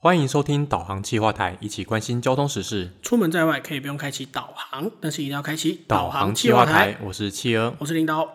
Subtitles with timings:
[0.00, 2.92] 欢迎收听导航企划台，一起关心交通时事。
[3.02, 6.96] 出门在外可以不用开启导航，但是一定要开启导航企划台。
[7.02, 8.28] 我是企鹅，我是领导。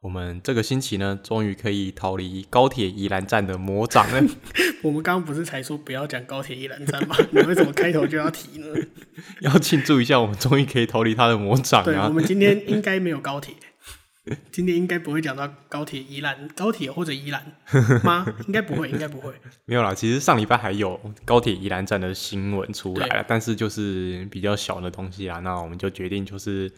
[0.00, 4.20] 我们这个星期呢，终于可以逃离高铁宜兰站的魔掌了。
[4.82, 7.14] 我们刚刚不是才说不要讲高铁宜兰站吗？
[7.30, 8.66] 你为什么开头就要提呢？
[9.42, 11.84] 要庆祝一下，我们终于可以逃离他的魔掌啊！
[11.84, 13.54] 对，我们今天应该没有高铁。
[14.50, 17.44] 今天应该不会讲到高铁宜兰，高铁或者宜兰
[18.02, 18.24] 吗？
[18.46, 19.30] 应该不会，应该不会。
[19.66, 25.40] 没有啦，其实上礼拜还有高铁宜兰站的新闻出来了，但是就是比较小的东西啦。
[25.40, 26.72] 那我们就决定就是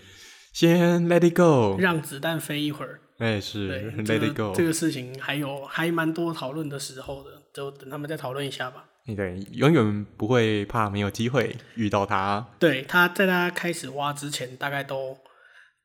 [0.53, 3.01] 先 let it go，让子弹飞一会儿。
[3.19, 3.69] 哎、欸，是
[4.05, 4.53] 对 let it go。
[4.53, 8.85] 这个事情还有还蛮多讨论的时候的，就等他们再讨论一下吧。
[9.17, 12.45] 对，永远不会怕没有机会遇到他。
[12.59, 15.17] 对，他在他开始挖之前，大概都。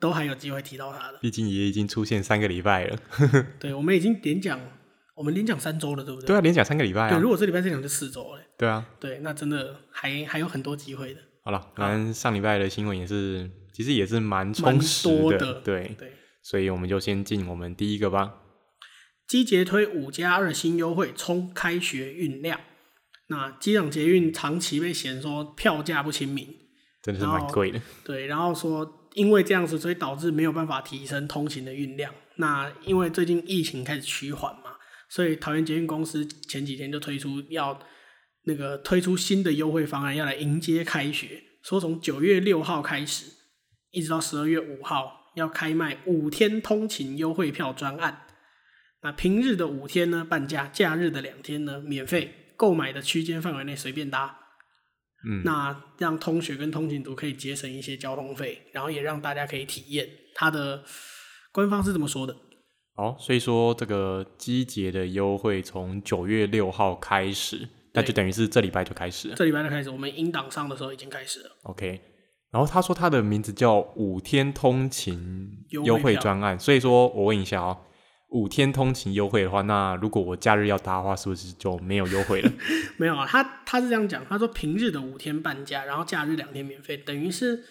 [0.02, 2.98] 都还有机会提到他的，毕竟也已经出现三个礼拜了。
[3.60, 4.60] 对，我们已经连讲，
[5.16, 6.28] 我们连讲三周了，对不对？
[6.28, 7.10] 对啊，连讲三个礼拜啊。
[7.10, 8.42] 对，如果这礼拜再讲就四周了。
[8.58, 11.22] 对啊，对，那真的还还有很多机会的。
[11.44, 15.38] 好了，反正上礼拜的新闻也是，其实也是蛮充实的。
[15.38, 18.42] 的对对，所以我们就先进我们第一个吧。
[19.28, 22.60] 机捷推五加二新优惠，冲开学运量。
[23.28, 26.48] 那机场捷运长期被嫌说票价不亲民，
[27.04, 27.80] 真的是蛮贵的。
[28.04, 28.98] 对，然后说。
[29.14, 32.14] 因为这样子，所以导致没有办法提升通勤的运量。
[32.36, 34.72] 那因为最近疫情开始趋缓嘛，
[35.10, 37.80] 所以桃园捷运公司前几天就推出要
[38.44, 41.44] 那个推出新的优惠方案，要来迎接开学。
[41.62, 43.26] 说从九月六号开始，
[43.92, 48.26] 一直到十二月五号，要开卖五天通勤优惠票专案。
[49.04, 54.41] 那平日的五天呢半价，假日的两天呢免费，购买的区间范围内随便搭。
[55.26, 60.84] 嗯，那让通学跟通勤族可以节省一些交通费，然后也让大家可以体验它的
[61.52, 62.36] 官方是这么说的。
[62.96, 69.36] 好，所以说这个机节的优惠从九月六号开始，那就等于是这礼拜就开始了。
[69.36, 71.52] 这礼拜就开始，我们音档上的时候已经开始了。
[71.64, 72.02] OK，
[72.52, 77.78] 然后他说他的名字叫五天通勤优惠专案，所以说我问一下哦。
[78.32, 82.52] 五天通勤优惠的话，那如果我假日要搭的话，是不是就没有优惠了？
[82.98, 87.64] 没有啊，他他是这样讲，他说平日的五天半价，然后假日两天免费，等于是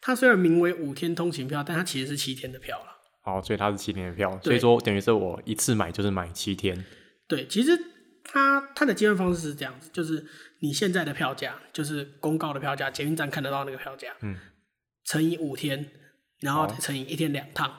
[0.00, 2.86] 他虽然名为五天通勤票，但他其实是七天的票了。
[3.22, 6.84] 好，所以他是七天的票，所以说等于是我一次买就是买七天。
[7.28, 7.78] 对，其实
[8.24, 10.26] 他他的计算方式是这样子，就是
[10.60, 14.36] 你现在的票价就是公告的票价，捷运站看得到那个票价，嗯，
[15.04, 15.90] 乘以五天，
[16.40, 17.72] 然后再乘以一天两趟，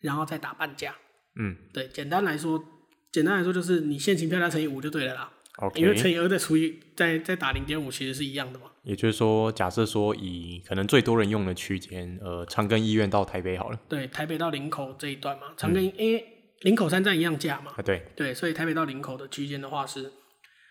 [0.00, 0.94] 然后再打半价。
[1.36, 2.62] 嗯，对，简单来说，
[3.10, 5.30] 简单来说就是你现行票价乘以五就对了啦。
[5.58, 8.66] OK，因为乘以二再除以再再打零点五，其实是一样的嘛。
[8.82, 13.80] 也就是说，假设说以可能最多人用的区间，呃，长庚医院到台北好了。
[13.88, 16.24] 对，台北到林口这一段嘛，长庚因为
[16.62, 17.72] 林口三站一样价嘛。
[17.76, 18.04] 啊，对。
[18.16, 20.12] 对，所以台北到林口的区间的话是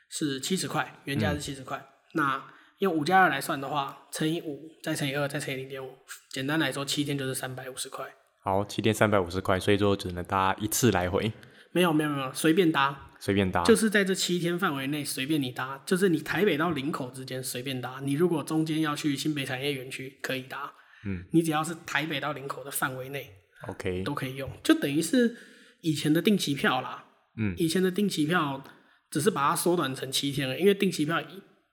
[0.10, 1.78] 是七十块，原价是七十块。
[1.78, 2.44] 嗯、那
[2.80, 5.92] 用五加二来算的话，乘以五再乘以二再乘以零点五，
[6.30, 8.06] 简单来说，七天就是三百五十块。
[8.44, 11.32] 好，七天三百五十块，所以说只能搭一次来回。
[11.72, 18.02] 没有没有没有，随便搭，随便搭，就是在这七天范围内随便你搭，就是你台北到林口之间随便搭。
[18.04, 20.74] 你如果中间要去新北产业园区，可以搭。
[21.06, 23.30] 嗯，你只要是台北到林口的范围内
[23.70, 24.50] ，OK，都可以用。
[24.62, 25.36] 就等于是
[25.80, 27.06] 以前的定期票啦。
[27.38, 28.62] 嗯，以前的定期票
[29.10, 31.24] 只是把它缩短成七天了，因为定期票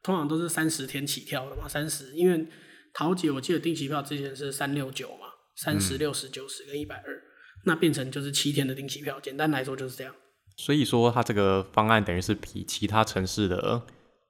[0.03, 2.15] 通常都是三十天起跳的嘛，三十。
[2.15, 2.47] 因为
[2.95, 5.20] 桃姐我记得定期票之前是三六九嘛。
[5.63, 7.23] 三十六十九十跟一百二，
[7.65, 9.21] 那变成就是七天的定期票。
[9.21, 10.15] 简单来说就是这样。
[10.57, 13.83] 所以说，它这个方案等于是比其他城市的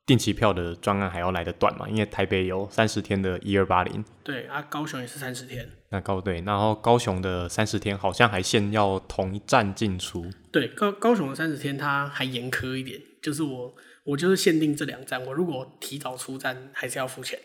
[0.04, 1.88] 定期票的专案还要来得短嘛？
[1.88, 5.70] 因为台北有三十天的一二八零，对啊，高雄也是三十天。
[5.91, 10.28] 那高对，然后高雄的三十天好像还限要同一站进出。
[10.50, 17.38] 对，高高雄的三十天它还严苛一点，就是我我就是限定这两站，我如果提早出站还是要付钱。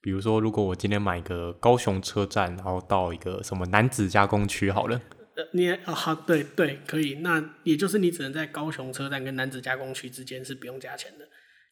[0.00, 5.00] 比如说，如果我今天买个高雄车站，然后到一个什么南子加工区好了，
[5.34, 7.16] 呃，你啊好，对对，可以。
[7.16, 11.28] 那也就是你只能在高雄车站跟南子加工区之间是不用加钱的。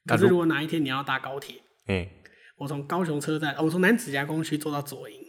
[0.07, 1.57] 可是如果哪一天你要搭高铁，
[1.87, 2.23] 哎、欸，
[2.57, 5.21] 我从高雄车站，我从南子加工区坐到左营，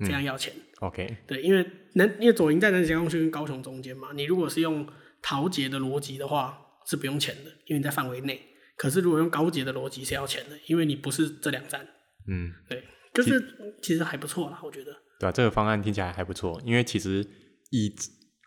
[0.00, 0.52] 这样要钱。
[0.56, 4.86] 嗯、OK，对，因为南因为左营在南子加工区跟高雄中间嘛，你如果是用
[5.22, 8.40] 桃捷的逻辑的话是不用钱的，因为你在范围内。
[8.76, 11.86] 可是如果用高捷的逻辑是要钱的，因为你不是这两站。
[12.28, 12.82] 嗯，对，
[13.14, 14.92] 就是其实还不错啦，我觉得。
[15.18, 17.26] 对啊，这个方案听起来还不错，因为其实
[17.70, 17.92] 以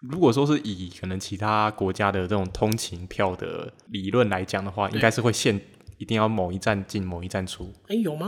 [0.09, 5.59] 如果说是以可能其他国家的这种通勤票的理论来讲的话，应该是会限
[5.97, 7.73] 一定要某一站进某一站出。
[7.87, 8.27] 哎，有吗？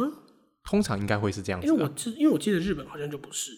[0.63, 1.67] 通常应该会是这样子。
[1.67, 3.51] 因为我记，因为我记得日本好像就不是。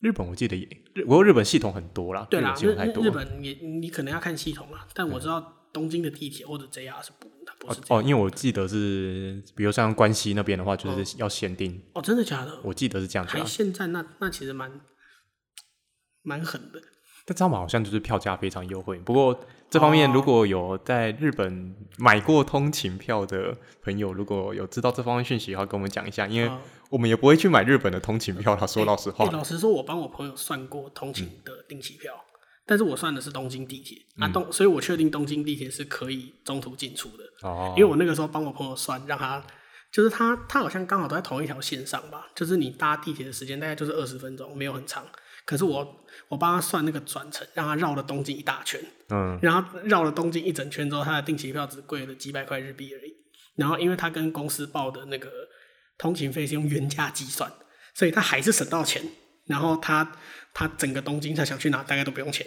[0.00, 0.66] 日本我记得也，
[1.04, 2.26] 不过日本系统很多啦。
[2.30, 3.04] 对啦，日本系统太多。
[3.04, 5.40] 日本也你可能要看系统啦，但我知道
[5.72, 7.28] 东京的地铁或者 JR 是不，
[7.88, 11.80] 哦，因为我记得是，比如像关西那边的话，就是要限定。
[11.92, 12.58] 哦，真的假的？
[12.62, 14.80] 我记得是这样子，还现在那那其实蛮
[16.22, 16.80] 蛮狠的。
[17.26, 18.98] 但这样好像就是票价非常优惠。
[19.00, 26.50] 不过这方面如果有在日本买过通勤票的朋友，如果有知道这方面讯息的话，跟我们讲一下，因为
[26.88, 28.56] 我们也不会去买日本的通勤票。
[28.56, 32.14] 他说老实话，老实说，我帮我朋友算过通勤的定期票，
[32.70, 37.24] 但是我算的是东京地铁啊，东，所以我确定东京地铁是可以中途进出的。
[37.42, 39.44] 哦，因为我那个时候帮我朋友算，让他
[39.90, 45.04] 就是他他好像刚好都在同一条线上吧，就是你搭地铁的时间大概就是二十分钟，没有很长。
[45.44, 53.12] 可是我我帮他算那个转乘，让他绕了东京一大圈，嗯，然后绕了东京一整圈之后，他的定期票只贵了几百块日币而已。
[53.56, 55.28] 然后因为他跟公司报的那个
[55.98, 57.52] 通勤费是用原价计算，
[57.94, 59.02] 所以他还是省到钱。
[59.46, 60.12] 然后他
[60.54, 62.46] 他整个东京他想去哪大概都不用钱，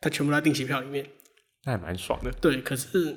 [0.00, 1.06] 他全部在定期票里面，
[1.64, 2.30] 那也蛮爽的。
[2.40, 3.16] 对，可是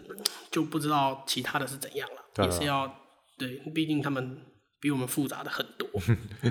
[0.51, 2.94] 就不知道其他的是怎样了，也是要
[3.38, 4.38] 对，毕竟他们。
[4.83, 5.88] 比我们复杂的很多，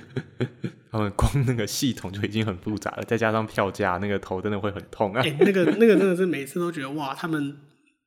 [0.90, 5.20] 他们光那个系统就已经很复杂了，再加上票价，那个头真的会很痛啊！
[5.22, 7.54] 欸、那个那个真的是每次都觉得哇，他们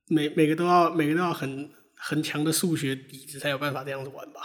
[0.08, 4.42] 每每个都要每个都要很很强的数学底子才有办法这样子玩吧。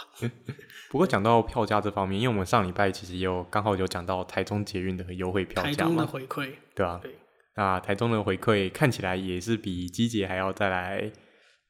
[0.91, 7.15] 不过讲到票价这方面，因为我们上礼拜其实也有刚好有讲到台中捷运的优惠票价嘛，台中的回馈，对啊，对，
[7.55, 11.11] 那台中的回馈看起来也是比机捷还要再来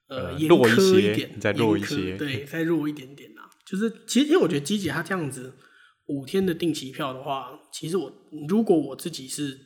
[0.08, 3.50] 呃弱一些，再弱一些，对， 再弱一点点啊。
[3.66, 5.56] 就是其实，因为我觉得机捷它这样子
[6.08, 8.12] 五天的定期票的话，其实我
[8.48, 9.58] 如果我自己是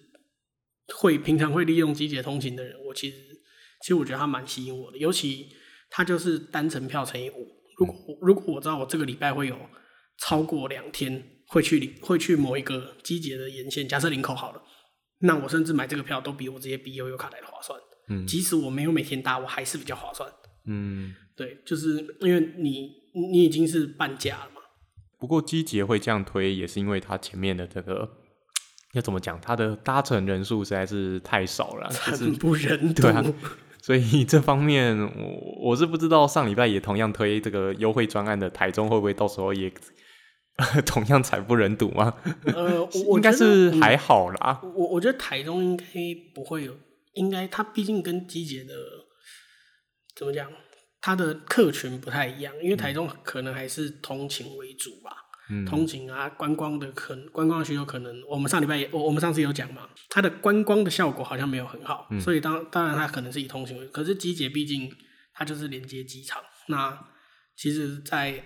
[0.96, 3.18] 会平常会利用机捷通勤的人，我其实
[3.82, 5.48] 其实我觉得它蛮吸引我的，尤其
[5.90, 7.48] 它就是单程票乘以五。
[7.78, 9.58] 如果如果我知道我这个礼拜会有
[10.20, 14.62] 超过两天会去会去某一个机捷的沿线，假设林口好了，
[15.25, 17.80] 那我甚至买这个票都比我直接 B 悠游卡来的划算。
[18.07, 20.30] 嗯，即使我没有每天搭，我还是比较划算。
[20.66, 23.06] 嗯，对，就是因为你。
[23.18, 24.60] 你已经是半价了嘛？
[25.18, 28.06] 不过机捷会这样推，也是因为它前面的这个
[28.92, 33.04] 要怎么讲，它的搭乘人数实在是太少了，惨不忍睹。
[33.04, 33.24] 对啊，
[33.81, 39.71] 所以这方面我我是不知道，上礼拜也同样推这个优惠专案的台中会不会到时候也
[40.86, 42.16] 同样惨不忍睹吗？
[42.46, 44.60] 呃，我 应该是还好啦。
[44.63, 45.86] 嗯、我我觉得台中应该
[46.34, 46.74] 不会有，
[47.13, 48.74] 应该它毕竟跟机捷的
[50.16, 50.50] 怎么讲？
[51.02, 55.12] 它的客群不太一样，因为台中可能还是通勤为主吧，
[55.52, 64.90] 嗯、通勤啊，观光的可能观光需求可能，我们上礼拜也我我们上次有讲嘛，它的观光的效果好像没有很好，嗯、所以当当然它可能是以通勤为主，可是机捷毕竟
[65.34, 66.98] 它就是连接机场，那
[67.56, 68.44] 其实，在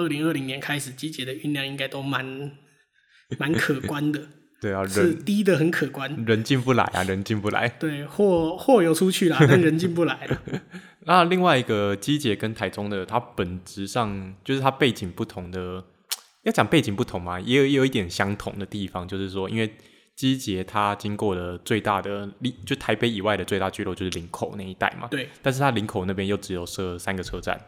[0.00, 2.52] 二零二零年开始，机捷的运量应该都蛮
[3.38, 4.20] 蛮可观的。
[4.60, 7.66] 对啊，人是低的很可观，人进不来啊，人进不来。
[7.66, 10.42] 对，货货有出去了， 但人进不来了。
[11.06, 15.82] 那另外一个机捷跟台中的，它本质上就是它背景不同的，
[16.44, 19.74] 要讲背景不同嘛，也有也有一点相同的地方，就是说，因为
[20.14, 22.30] 机捷它经过了最大的，
[22.66, 25.08] 就台北以外的最大聚落就是林口那一带嘛。
[25.08, 25.30] 对。
[25.40, 27.58] 但是它林口那边又只有设三个车站。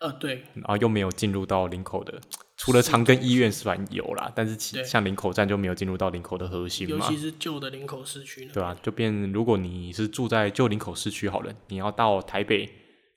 [0.00, 0.44] 呃，对。
[0.54, 2.20] 然后又没有进入到林口的。
[2.56, 12.68] 除了长庚医院是算有啦，但是其像林口站就没有进入到林口的核心嘛，尤其是旧的林口市区，对啊，就变如果你是住在旧林口市区好了，你要到台北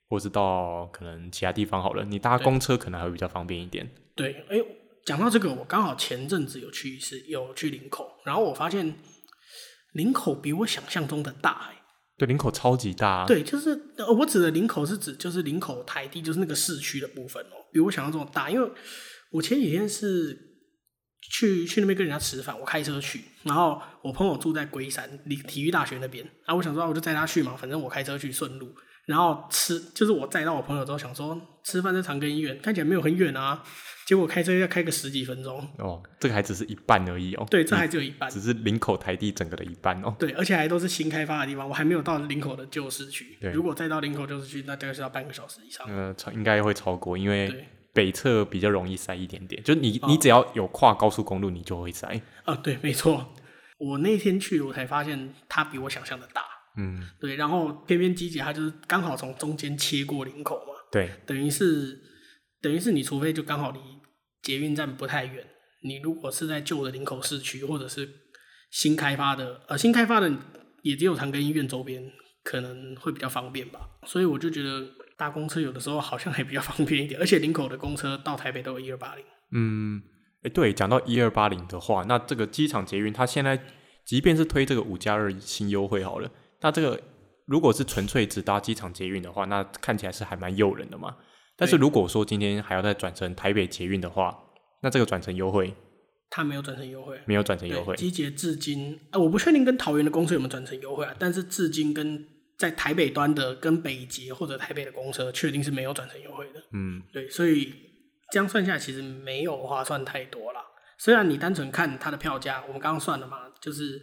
[0.07, 3.89] 或是到可能其他地方好了，你搭公车可能还会比较方便一点。
[4.15, 4.57] 对，哎，
[5.05, 8.95] 讲到这个，我刚好前阵子有去一次，有去林口，然后我发现
[9.91, 11.82] 林口比我想象中的大，哎，
[12.23, 13.79] 对，林口超级大，对，就是
[14.17, 18.71] 我指的领口是指就是领口台地，就是那个市区的部分哦，比我想象中的大，因为。
[19.31, 20.37] 我前几天是
[21.19, 28.71] 去去那边跟人家吃饭，我开车去，然后我朋友住在龟山离体育大学那边，然后我想说我就载他去嘛，反正我开车去顺路，
[29.05, 33.63] 然后吃就是我载到我朋友之后想说吃饭在长庚医院，看起来没有很远啊，
[34.05, 47.67] 结果开车要开个十几分钟哦，这个还只是一半而已哦，对，这还只有一半，只是林口台地整个的一半哦，对，而且还都是新开发的地方，我还没有到林口的旧市区，对，如果再到林口旧市区，那大概是要半个小时以上，呃，超应该会超过，因为。
[47.95, 52.19] 北侧比较容易塞一点点，就你你只要有跨高速公路，你就会塞。
[52.43, 53.35] 啊，对，没错。
[53.77, 56.41] 我那天去，我才发现它比我想象的大。
[56.77, 57.35] 嗯，对。
[57.35, 60.73] 然后偏偏机姐她就是刚好从中间切过领口嘛。
[60.91, 61.09] 对。
[61.25, 61.99] 等于是，
[62.61, 63.79] 等于是你除非就刚好离
[64.41, 65.45] 捷运站不太远，
[65.83, 68.09] 你如果是在旧的林口市区，或者是
[68.71, 70.31] 新开发的，呃，新开发的
[70.81, 72.11] 也只有长庚医院周边
[72.43, 73.79] 可能会比较方便吧。
[74.05, 74.87] 所以我就觉得。
[75.15, 79.23] 搭公车有的时候好像还比较方便一点，而且林口的公车到台北都有一二八零。
[79.51, 80.01] 嗯，
[80.37, 83.63] 哎、欸，对，讲到一二八零的话，那这个机场捷运它现在
[84.03, 86.29] 即便是推这个五加二新优惠好了，
[86.63, 86.99] 那这个
[87.45, 91.17] 如果是纯粹只搭机场捷运的话，那看起来是还蛮诱人的嘛。
[91.55, 94.35] 但是如果说今天还要再转乘台北捷运的话，
[94.81, 95.75] 那这个转乘优惠，
[96.29, 97.95] 它没有转乘优惠，没有转乘优惠。
[97.95, 102.25] 机捷至今，呃，我不确定跟桃园的公车有没有转乘优惠啊，但是至今跟
[102.57, 106.63] 在台北端的跟北捷或者台北的公车，确定是没有转乘优惠的。
[106.71, 107.71] 嗯，对，所以
[108.31, 110.61] 这样算下来，其实没有划算太多啦。
[110.97, 114.01] 虽然你单纯看它的票价，我们刚刚算了嘛，就是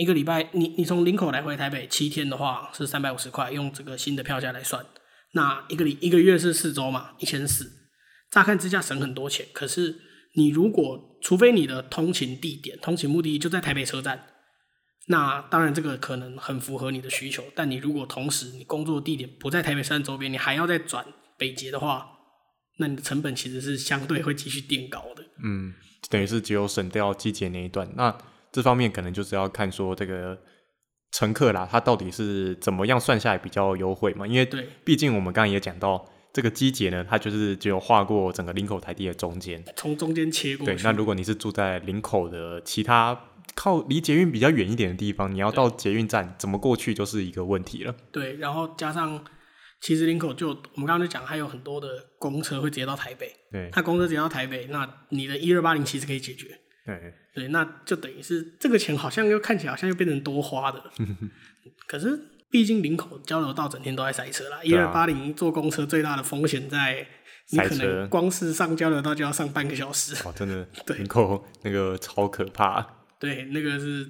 [0.00, 4.82] 一个礼拜，你你从林口来回台北七天的话是三百五十块，用这个新的票价来算，
[5.32, 7.70] 那一个礼一个月是四周嘛，一千四，
[8.30, 9.44] 乍看之下省很多钱。
[9.52, 10.00] 可是
[10.36, 14.24] 你如果除非你的通勤地点、通勤目的就在台北车站，
[15.08, 17.44] 那当然这个可能很符合你的需求。
[17.54, 21.04] 但你如果同时你工作地点不在台北车站周边，你还要再转
[21.36, 22.06] 北捷的话，
[22.78, 25.22] 那你的成本其实是相对会继续垫高的。
[25.44, 25.74] 嗯。
[26.08, 28.16] 等于是只有省掉季节那一段，那
[28.52, 30.38] 这方面可能就是要看说这个
[31.12, 34.26] 乘客啦，他到底是怎么样算下来比较优惠嘛？
[34.26, 40.74] 因为对，毕竟我们刚刚也讲到，这个机捷呢，它就是只有划过整个林口台地的中间，从中间切过去。
[40.74, 43.18] 对，那如果你是住在林口的其他
[43.54, 47.94] 靠离捷运比较远一点的地方，你要到捷运站怎么过去就是一个问题了。
[48.12, 49.24] 对，然后加上。
[49.82, 51.88] 其实林口就我们刚刚就讲，还有很多的
[52.18, 53.34] 公车会直接到台北。
[53.50, 56.48] 对，它公车直接到台北，那你的一二八零其实可以解决。
[56.84, 60.82] 对，对，那就等于是这个钱好像又看起来好像又变成多花的。
[61.86, 62.18] 可是
[62.50, 67.06] 毕竟林口交流道整天都在塞车啦，一二八零坐公车最大的风险在
[67.50, 70.14] 你可能光是上交流道就要上半个小时。
[70.26, 72.80] 哦，真的， 对，林口那个超可怕。
[73.18, 74.08] 对，那个是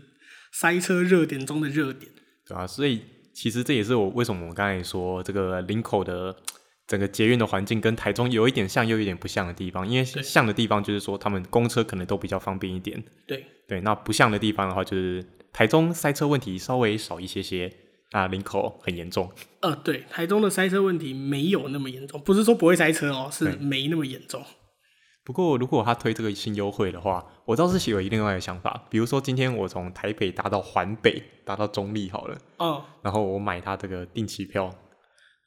[0.53, 2.11] 塞车热点中的热点。
[2.47, 3.03] 对啊，所以。
[3.33, 6.35] 其实这也是我为什么我刚才说这个林口的
[6.91, 13.01] 整个捷运的环境跟台中有一点像又有一点不像的地方，因为像的地方就是说他们公车可能都比较方便一点。
[13.29, 17.73] 对对，那不像的地方的话，就是台中塞车问题稍微少一些些，
[18.11, 19.31] 啊林口很严重。
[19.61, 24.43] 呃，对，台中的塞车问题没有那么严重，不是说不会塞车哦，是没那么严重。
[25.25, 28.89] 不过，如果他推这个新优惠的话，我倒是有另外一个想法。
[28.91, 32.37] 比如说，今天我从台北搭到环北，搭到中立好了。
[32.57, 32.85] 哦。
[33.01, 34.75] 然后我买他这个定期票。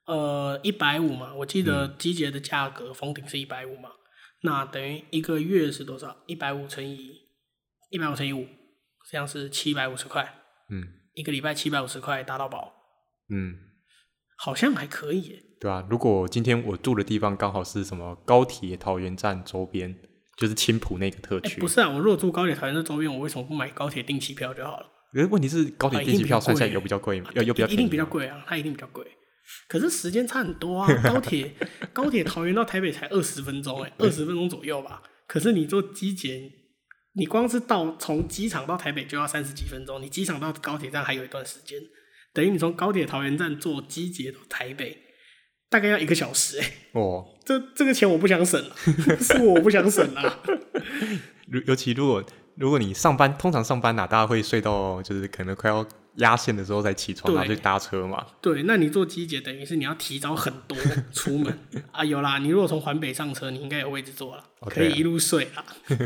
[0.05, 3.89] 呃，一百五嘛，我记得机捷的价格封顶是一百五嘛。
[4.41, 6.17] 那等于一个月是多少？
[6.27, 7.21] 一百五乘以
[7.89, 8.45] 一百五乘以五，
[9.09, 10.23] 这样是七百五十块。
[10.69, 10.83] 嗯。
[11.13, 12.73] 一个礼拜七百五十块打到饱。
[13.29, 13.55] 嗯。
[14.35, 15.43] 好像还可以耶。
[15.61, 19.95] 对啊，如果今天我住的地方刚好是什么高铁桃园站周边，
[20.35, 21.61] 就是青浦那个特区。
[21.61, 24.87] 不是啊，我如果住高铁桃园站周边，我为什么不买高铁定期票就好了？
[25.13, 27.29] 可是问题是高铁定期票算下来有比较贵吗？
[27.35, 29.05] 有有比较一定比较贵啊，它一定比较贵。
[29.67, 31.53] 可是时间差很多啊，高铁
[31.91, 35.03] 高铁桃园到台北才二十分钟，哎，二十分钟左右吧。
[35.27, 36.51] 可是你坐机捷，
[37.13, 41.79] 你光是到从机场到台北就要三十几分钟，你机场到高铁站还有一段时间，
[42.33, 44.99] 等于你从高铁桃园站坐机捷到台北。
[45.69, 48.75] 大概要一个小时哎、欸，哦，这这个钱我不想省了，
[49.19, 50.39] 是我不想省 了。
[51.65, 52.23] 尤其如果
[52.55, 55.83] 如果你上班，通常上班呐、啊，大家会睡到就是可能快要
[56.15, 58.25] 压线的时候才起床，然后去搭车嘛。
[58.41, 60.77] 对，那你坐机捷等于是你要提早很多
[61.11, 61.57] 出门
[61.91, 62.05] 啊。
[62.05, 65.65] 有啦，你如果从环北上车，你应该有位置坐了，okay、可以一路睡啦。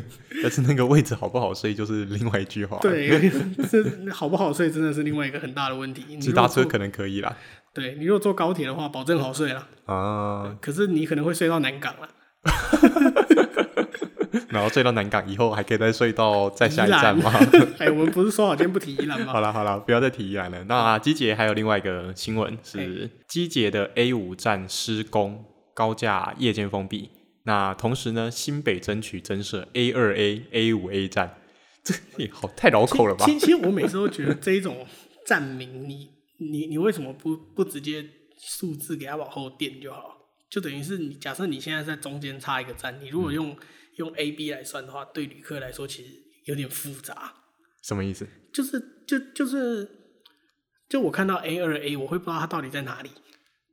[0.42, 2.78] 但是那个位置好不好睡，就是另外一句话。
[2.80, 3.30] 对，
[3.70, 6.04] 这好不好睡真的是另外一个很大的问题。
[6.10, 7.36] 你搭车可能可以啦。
[7.74, 10.58] 对，你如果坐高铁的话，保证好睡啦啊。
[10.62, 12.10] 可是你可能会睡到南港了，
[14.50, 17.32] 然后睡到南港以后，还可以再睡到再下一站吗？
[17.80, 19.32] 哎，我们不是说好今天不提宜兰吗？
[19.34, 20.64] 好了好了，不要再提宜兰了。
[20.66, 27.10] 那机捷还有另外一个新闻是，机捷的 A 五站施工高架夜间封闭。
[27.44, 31.38] 那同时呢，新北争取增设 A 二 A、A 五 A 站，
[31.84, 33.26] 这也好太绕口了吧？
[33.26, 34.86] 其实我每次都觉得这一种
[35.26, 36.16] 站名你。
[36.40, 38.06] 你你为什么不不直接
[38.40, 40.16] 数字给它往后垫就好？
[40.52, 43.58] 就等于是你假设你现在在中间插一个站，你如果用、嗯、
[43.98, 46.10] 用 A B 来算的话，对旅客来说其实
[46.46, 47.34] 有点复杂。
[47.84, 48.27] 什么意思？
[48.51, 49.88] 就是就就是
[50.89, 53.12] 就我看到 A 二 A，我会不知道它到底在哪里。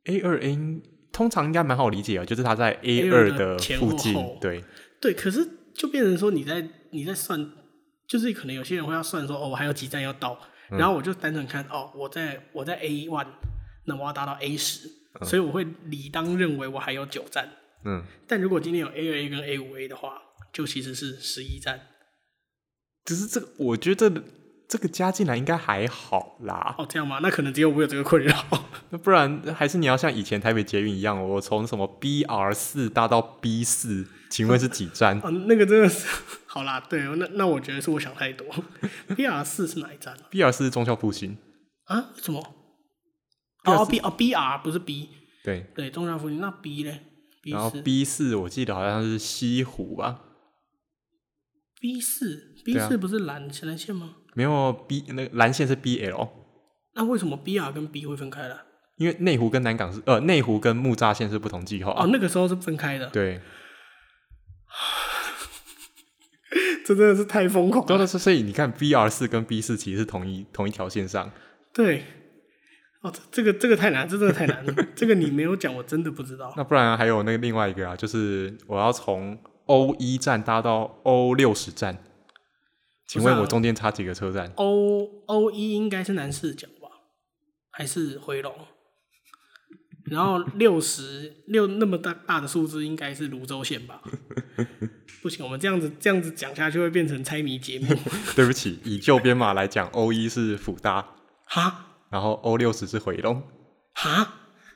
[0.05, 4.13] A 二 A 通常应该蛮好理解啊，就是它在 A 二的附近。
[4.39, 4.63] 对
[5.01, 7.51] 对，可是就变成说你在你在算，
[8.07, 10.39] 就是可能有些人会要算说哦，我还有几站要到。
[10.69, 13.27] 然后我就单纯看哦，我在我在 A one，
[13.85, 14.87] 那我要达到 A 十，
[15.19, 17.47] 嗯，所以我会理当认为我还有九站。
[17.85, 21.79] 嗯，但如果今天有 A 二 A 跟 A 五 A 的话，就其实是十一站。
[23.05, 24.11] 只是这个，我觉得
[24.67, 26.75] 这个加进来应该还好啦。
[26.77, 27.19] 哦，这样吗？
[27.21, 28.35] 那可能只有我有这个困扰。
[28.89, 35.19] 那不然还是你要像以前台北捷运一样，我从什么 BR 四搭到 B 四，请问是几站？
[35.19, 36.07] 啊，那个真的是。
[36.47, 38.47] 好啦，对，那那我觉得是我想太多。
[39.15, 40.13] B R 四是哪一站？
[40.15, 41.37] 啊？B R 四是忠孝复兴
[41.85, 42.11] 啊？
[42.19, 42.39] 什么？
[43.65, 45.09] 哦 B 哦 BR 不是 B，
[45.43, 47.14] 对对，中校复兴那 B 嘞？B
[47.51, 50.21] 然后 B 四我记得好像是西湖吧
[51.79, 54.15] ？B 四 B 四不是蓝蓝线吗？
[54.33, 56.29] 没有 B 那个蓝线是 BL，
[56.95, 58.63] 那为什么 BR 跟 B 会分开了？
[58.97, 63.07] 因为内湖跟南港是呃内湖跟木栅线是不同计划哦，那个时候是分开的。
[63.09, 63.41] 对。
[66.85, 68.05] 这真的是太疯狂了。
[68.05, 71.31] 所以你看，B R 四跟 B 四其实是同一同一条线上。
[71.73, 72.03] 对，
[73.05, 74.73] 哦，这个这个太难，这真的太难了。
[74.95, 76.51] 这个你没有讲，我真的不知道。
[76.57, 82.03] 那不然还有那个另外一个啊，就是我要从 O 一站搭到 O 六十站，
[83.07, 86.89] 请问我中间差几个车站？O O 一应该是南四角吧，
[87.69, 88.51] 还是回龙？
[90.05, 94.01] 然后六十六那么大大的数字，应该是泸州线吧？
[95.21, 97.87] 不行，我们这样子这样子讲下去会变成猜谜节目。
[98.35, 101.13] 对不起，以旧编码来讲，O 一是辅大，
[101.45, 103.41] 哈，然后 O 六十是回龙，
[103.93, 104.33] 哈，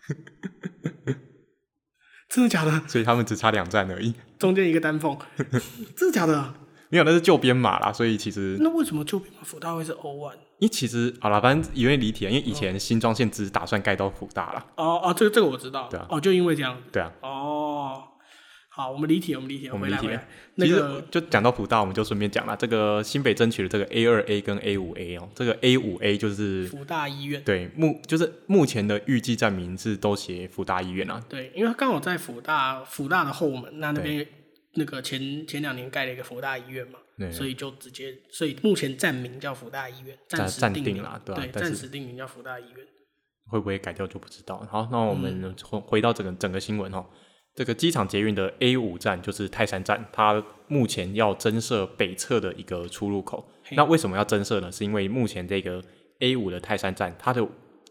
[2.30, 2.82] 真的假的？
[2.88, 5.18] 所以他们只差两站而已，中间一个丹凤，
[5.96, 6.54] 真的假的？
[6.92, 10.34] 没有，那是旧编码啦，所以其实那为什么旧编码福大会是 O one？
[10.58, 14.66] 因为其实好了，反正因为离题啊，因为以前新庄线只是打算盖到福大啦。
[14.76, 18.04] 哦哦，这个这个我知道，对啊，哦，就因为这样，对啊，哦。
[18.80, 20.08] 好，我们离题，我们离题，我们离题。
[20.56, 27.44] 那个就讲到福大，我们就顺便讲了这个新北争取的这个 A 二 A 跟 A 五 A 哦，这个 A 五 A 就是福大医院。
[27.44, 31.22] 对，目就是目前的预计站名字都写福大医院啊。
[31.28, 34.26] 对，因为刚好在福大福大的后门，那那边
[34.76, 37.00] 那个前前两年盖了一个福大医院嘛，
[37.34, 42.88] 所以就直接，所以目前站名叫福大医院，暂时定名了，对，暂时定名叫福大医院。
[43.48, 44.66] 会不会改掉就不知道。
[44.72, 47.06] 好，那我们回回到整个整个新闻哦。
[47.60, 53.46] 这个机场捷运的 A 五站就是泰山站，它目前要增设北侧的一个出入口。
[53.72, 54.72] 那为什么要增设呢？
[54.72, 55.84] 是因为目前这个
[56.20, 57.46] A 五的泰山站，它的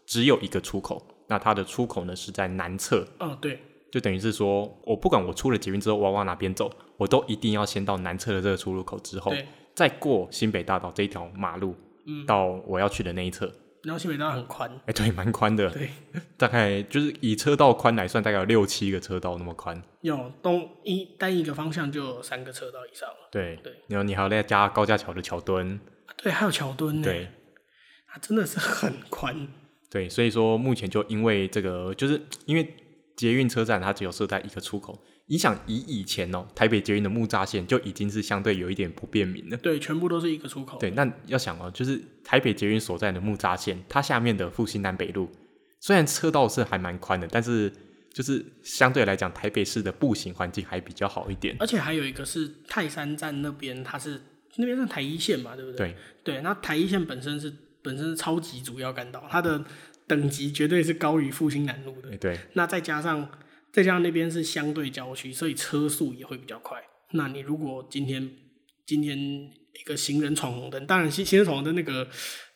[0.06, 3.06] 只有一个出口，那它的出口呢是在南侧。
[3.18, 9.30] 哦，对，就等于是说我不管我出了捷运之后我要往哪边走，我都一定要先到南侧的这个出入口之后，
[9.74, 11.74] 再过新北大道这一条马路，
[12.06, 13.52] 嗯，到我要去的那一侧。
[13.84, 15.90] 然后新北大道很宽，哎、欸，对，蛮宽的，对，
[16.36, 19.80] 大概就是以车道宽来算，大概有六七个车道那么宽。
[20.00, 23.28] 有东一单一个方向就有三个车道以上了。
[23.30, 25.78] 对对，然后你还要再加高架桥的桥墩，
[26.16, 27.28] 对，还有桥墩，对，
[28.06, 29.48] 它真的是很宽。
[29.90, 32.74] 对，所以说目前就因为这个，就是因为
[33.16, 34.98] 捷运车站它只有设在一个出口。
[35.30, 39.56] 你想以以前哦，台北捷运的木栅线就已经是相对有一点不便民了。
[39.58, 40.78] 对，全部都是一个出口。
[40.78, 45.28] 对，那要想哦，就是台北捷运所在的木栅线，它下面的复兴南北路，
[45.80, 47.70] 虽然车道是还蛮宽的，但是
[48.10, 51.54] 就是相对来讲，台北市的步行环境还比较好一点。
[51.60, 54.18] 而且还有一个是泰山站那边，它是
[54.56, 55.94] 那边是台一线嘛，对不对？
[56.24, 59.62] 对对，那台一线本身是本身是超级主要干道，它的
[60.06, 62.16] 等级绝对是高于复兴南路的。
[62.16, 63.28] 对，那再加上。
[63.72, 66.78] 再加上那边是相对郊区，所以车速也会比较快。
[67.12, 68.30] 那你如果今天
[68.86, 72.08] 今天一个行人闯红灯，当然行行人闯红灯那个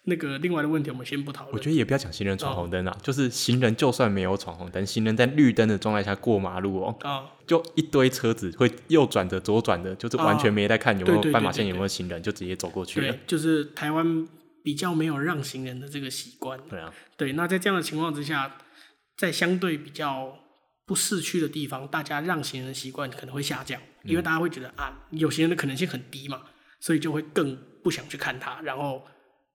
[0.05, 1.55] 那个另外的问题，我们先不讨论。
[1.55, 13.12] 我觉得也不要讲行人闯红灯啊，哦、就是行人就算没有闯红灯，行人在绿灯的状态下过马路哦，哦就一堆车子会右转的、左转的，就是完全没在看有没有斑马线、有没有行人，就直接走过去了。
[13.12, 14.27] 对，就是台湾
[14.64, 16.59] 比较没有让行人的这个习惯。
[16.68, 17.33] 对啊，对。
[17.33, 18.59] 那在这样的情况之下，
[19.16, 20.40] 在相对比较。
[20.92, 26.42] 不市区的地方，大家让行人的习惯可能会下降，因为大家会觉得啊，有行人的可能性很低嘛，
[26.81, 29.02] 所以就会更不想去看它，然后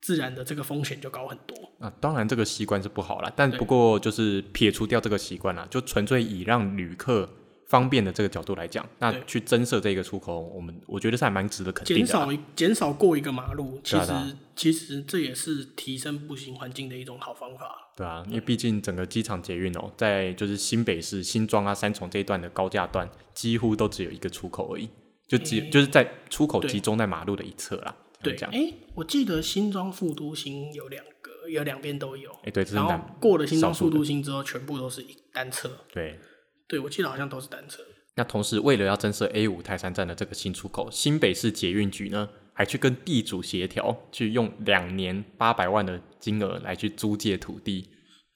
[0.01, 1.55] 自然的这个风险就高很多。
[1.79, 7.29] 啊，当然这个习惯是不好啦，但不过就是撇除掉这个习惯啦，就纯粹以让旅客
[7.67, 12.05] 方便的这个角度来讲，那去增设这个出口，我们我觉得是还蛮值得肯定的。
[12.05, 14.13] 减少减少过一个马路，其实
[14.55, 17.91] 其实这也是提升步行环境的一种好方法。
[17.95, 24.89] 对啊，因为毕竟整个机场捷运哦，在就是新北市新庄啊、三重这一段的高架段，几乎都只有一个出口而已，
[25.27, 27.95] 就只、欸、就是在出口集中在马路的一侧啦。
[28.21, 32.31] 对，哎、欸，我记得新庄副都心有两个，有两边都有。
[32.31, 35.69] 哎、欸，对，然后过了新庄副都心之后，全部都是一单车。
[35.91, 36.19] 对，
[36.67, 37.81] 对，我记得好像都是单车。
[38.15, 47.87] 那同时，为了要增设 A 五泰山站的这个新出口，新北市捷运局呢，还去跟地主协调，去用两年八百万的金额来去租借土地。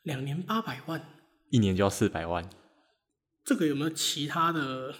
[0.03, 1.01] 两年八百万，
[1.49, 2.47] 一年就要四百万。
[3.43, 4.93] 这个有没有其他的、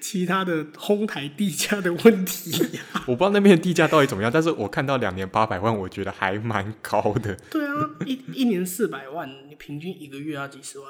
[0.00, 3.04] 其他的哄抬地价的问题呀、啊？
[3.08, 7.34] 我不知道那边的地价到底怎么样，但是我看到两年八百万，我觉得还蛮高的。
[7.50, 7.72] 对啊，
[8.06, 10.88] 一一年四百万，你平均一个月要几十万？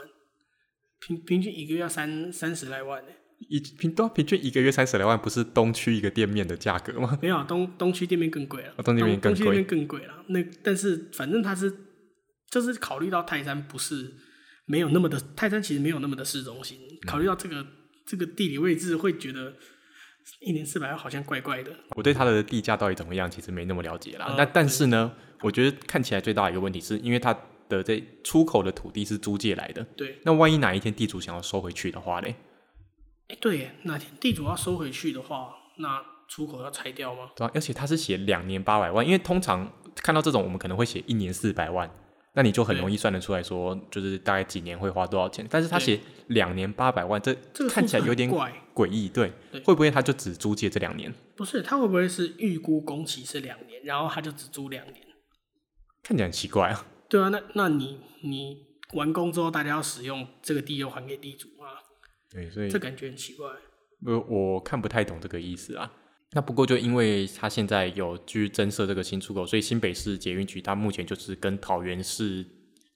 [1.07, 3.09] 平平均一个月要三三十来万呢？
[3.49, 7.19] 一平多平均一个月三十来万，不是东区一个店面的价格吗？
[7.21, 8.75] 没有，东东区店面更贵了。
[8.83, 10.25] 东区店面更贵，东区店面更贵了。
[10.29, 11.73] 那但是反正它是。
[12.51, 14.15] 就是考虑到泰山不是
[14.67, 16.79] 没有那么的，泰山其实没有那么的市中心。
[17.05, 17.67] 考虑到这个、嗯、
[18.07, 19.53] 这个地理位置，会觉得
[20.41, 21.73] 一年四百万好像怪怪的。
[21.97, 24.37] 我对它的地价到底怎么样，其实没那么了解啦。
[24.39, 27.37] 那、嗯、但是呢，我觉得看起来最大的一个问题是因为它
[27.77, 29.83] 的这出口的土地是租借来的。
[29.97, 30.19] 对。
[30.25, 32.37] 那万一哪一天地主想要收回去的话嘞？
[33.29, 37.31] 哎、欸，对，哪天地主要收回去的话，那出口要拆掉吗？
[37.37, 41.91] 对啊，而且他是写两年八百万，因为通常看到这种，我们可能会写一年四百万。
[42.37, 45.47] 那你就很容易算得出来说，就是大概几年会花多少钱。
[45.49, 49.33] 但是他写两年八百万，这这个看起来有点怪诡异，对，
[49.65, 51.15] 会不会他就只租借这两年？
[51.37, 54.97] 不是，他会不会是预估工期是两年，然后他就只租两年？
[56.03, 56.85] 看起来很奇怪啊。
[57.15, 61.79] 对啊，那那你你完工之后，大家要使用这个地又还给地主啊？
[62.29, 63.47] 对，所以这感觉很奇怪。
[64.05, 65.93] 我我看不太懂这个意思啊。
[66.33, 72.45] 那不过就因为他现在有去增设这个新出口，所以新北市捷运局他目前就是跟桃园市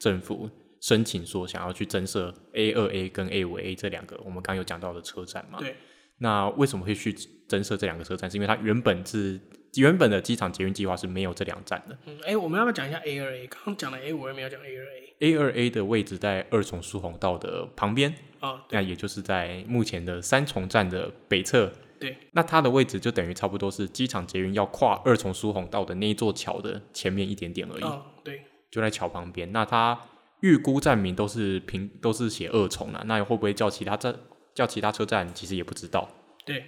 [0.01, 0.51] 政府
[0.81, 5.61] 申请说想要去增设 A 二 A 跟 A 五 A 这两个我们刚刚有讲到的车站嘛。
[5.61, 5.77] 对。
[6.17, 7.13] 那为什么会去
[7.47, 8.29] 增设这两个车站？
[8.29, 9.41] 是因为它原本是
[9.77, 11.97] 原本的机场捷运计划是没有这两站的。
[12.07, 13.47] 嗯，哎、欸，我们要不要讲一下 A 二 A？
[13.47, 15.15] 刚刚讲了 A 五 A，没有讲 A 二 A。
[15.21, 21.73] A 二 A 的位置在二重疏洪道的旁边啊，那也就是在目前的三重站的北侧。
[21.99, 27.83] 对，那它的位置就等于差不多是机场捷运要跨二重疏洪道的那一座桥的前面一点点而已。
[27.83, 29.51] 哦，对，就在桥旁边。
[29.51, 29.99] 那它
[30.41, 33.03] 预估站名都是平，都是写二重了。
[33.07, 34.15] 那会不会叫其他站，
[34.55, 35.35] 叫其他车站？
[35.35, 36.09] 其实也不知道。
[36.45, 36.65] 对。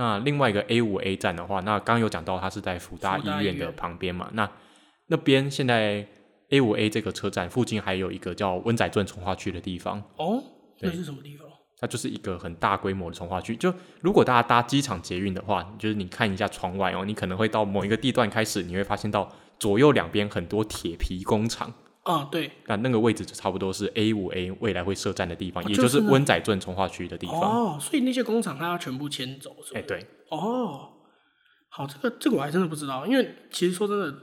[0.00, 4.30] 那另外一个 A 五 A 站的话，那刚刚有讲到它是在福大医院的旁边嘛？
[4.32, 4.50] 那
[5.08, 6.06] 那边现在
[6.48, 10.02] A 五 A 这个车站附近还有一个叫温仔镇从化区的地方。
[10.16, 10.42] 哦，
[10.80, 11.46] 那是什么地方？
[11.78, 13.54] 它就是一个很大规模的从化区。
[13.54, 21.70] 就如果大家搭机场捷运的话，就是你看一下窗外哦，你可能会到某一个地段开始，你会发现到左右两边很多铁皮工厂。
[22.02, 22.50] 啊，对。
[22.66, 27.40] 那那个位置就差不多是 A 五 A 未来会设站的地方，也就是温仔镇从化区的地方。
[27.40, 29.78] 哦，所以那些工厂它要全部迁走，是吧？
[29.78, 30.06] 哎、欸，对。
[30.30, 30.90] 哦，
[31.68, 34.14] 好，这个这个我还真的不知道，因为其实说真的，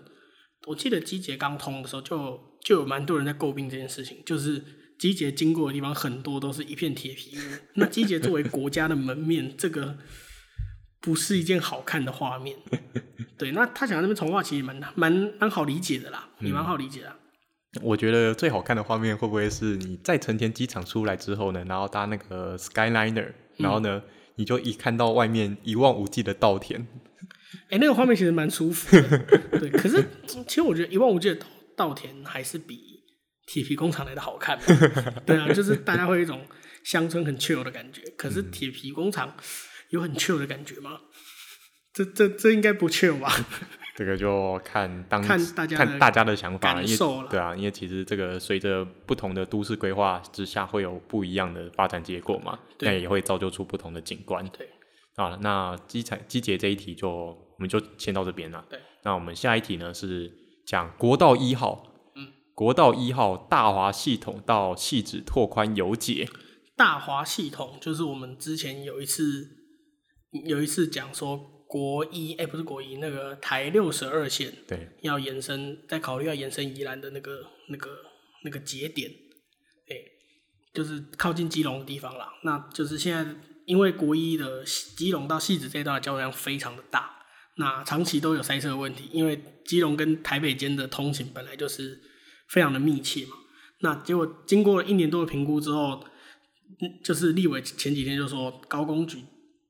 [0.67, 4.63] 我记得机捷刚通的时候就，就就有蛮多人在诟病这件事情，就是。
[4.97, 7.41] 机捷经过的地方很多都是一片铁皮屋，
[7.77, 9.95] 那机捷作为国家的门面，这个
[10.99, 12.57] 不是一件好看的画面。
[13.37, 17.15] 对，那他讲的那边从化其实蛮蛮蛮好理解的啦，也蛮好理解的。
[17.81, 26.87] 我觉得最好看的画面会不会是你在成田机场出来之后呢，然后搭那个 Skyliner，然后呢，嗯、你就一看到外面一望无际的稻田。
[27.69, 29.25] 哎、欸，那个画面其实蛮舒服的。
[29.59, 31.37] 对，可是其实我觉得一望无际的
[31.75, 32.97] 稻田还是比。
[33.49, 34.59] 铁皮工厂来的好看，
[35.25, 36.45] 对啊，就是大家会有一种
[36.83, 38.01] 乡村很 chill 的感觉。
[38.17, 39.37] 可是铁皮工厂
[39.91, 40.99] 有很 chill 的感觉吗？
[41.93, 43.33] 这这这应该不 chill 吧？
[43.97, 47.27] 这个就看当看大家看大家的想法，了，因为。
[47.31, 52.59] 对啊，因为其实这个随着不同的都市规划之下，会有不一样的发展结果嘛。
[52.81, 54.47] 那也会造就出不同的景观。
[54.49, 54.69] 对
[55.15, 58.63] 啊，那机材机捷这一题就我们就先到这边了。
[58.69, 60.31] 对，那我们下一题呢是
[60.63, 61.83] 讲国道一号。
[62.15, 66.27] 嗯国道一号大华系统到细致拓宽有解。
[66.75, 69.47] 大华系统就是我们之前有一次
[70.45, 77.89] 有一次讲说国一哎、欸、不是国一那个台六十二线对要延伸在考虑要延伸宜兰的那个那个
[78.43, 80.01] 那个节点哎、欸、
[80.73, 82.29] 就是靠近基隆的地方啦。
[82.43, 87.11] 那就是现在因为国一的基隆到戏子这一段的交通量非常的大，
[87.57, 92.01] 那长期都有塞车的问题，因为基隆跟台北间的通勤本来就是。
[92.49, 93.33] 非常的密切嘛，
[93.81, 96.01] 那结果经过了一年多的评估之后，
[97.03, 99.17] 就是立委前几天就说高工局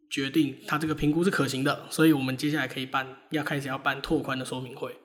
[0.09, 4.95] 决定他这个评估是可行的，所以我们接下来可以办，要开始要办拓宽的说明会。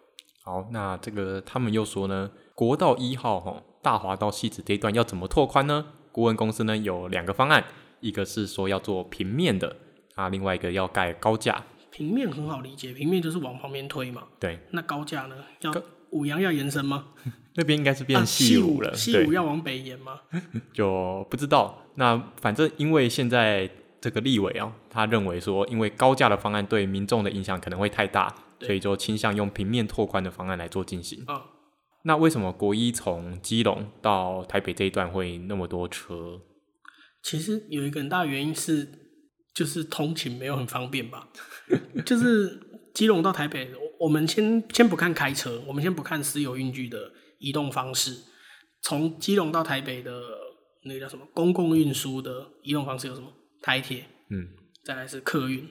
[0.44, 5.86] 好，那这个他们又说呢，国道一号哈大华到汐止这一段要怎么拓宽呢？
[6.10, 7.64] 顾问公司呢有两个方案，
[8.00, 9.76] 一个是说要做平面的，
[10.14, 11.64] 啊，另外一个要盖高架。
[11.90, 14.24] 平面很好理解，平面就是往旁边推嘛。
[14.40, 14.58] 对。
[14.70, 15.36] 那高架呢？
[15.60, 15.74] 要
[16.10, 17.06] 五羊要延伸吗？
[17.54, 20.20] 那边应该是变汐五了，汐五要往北延吗？
[20.72, 21.82] 就不知道。
[21.96, 23.70] 那反正因为现在
[24.02, 31.24] 这个立委啊，他认为说，因为高价的方案对民众的影响可能会太大，所以就倾向用平面拓宽的方案来做进行。
[31.28, 31.40] 哦。
[32.02, 36.40] 那为什么国一从基隆到台北这一段会那么多车？
[37.22, 38.88] 其实有一个很大的原因是，
[39.54, 41.28] 就是通勤没有很方便吧？
[42.04, 42.60] 就是
[42.92, 47.12] 基隆到台北，我们先先不看开车，我们先不看私有运具的。
[47.44, 48.22] 移动方式，
[48.82, 50.12] 从基隆到台北的
[50.84, 53.26] 那个叫什么公共运输的移动方式有什么？
[53.62, 54.48] 台铁，嗯，
[54.84, 55.66] 再来是客运，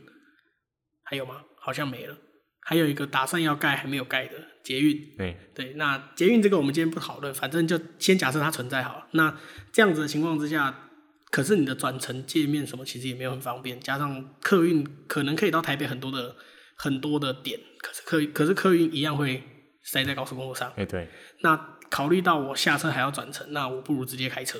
[1.03, 1.43] 还有吗？
[1.59, 2.17] 好像没了。
[2.63, 5.15] 还有一个打算要盖还没有盖的捷运。
[5.17, 9.07] 对对，那捷运这个我们今天不讨论，反正就先假设它存在好了。
[9.11, 9.35] 那
[9.73, 10.89] 这样子的情况之下，
[11.31, 16.35] 可是你的转乘界面什么其实也没有很方便，加上客运可能可以到台北很多的
[16.77, 19.41] 很多的点，可是客可是客运一样会
[19.83, 20.71] 塞在高速公路上。
[20.77, 21.09] 哎对，
[21.41, 24.59] 那考虑到我下车还要转乘，那我不如直接开车。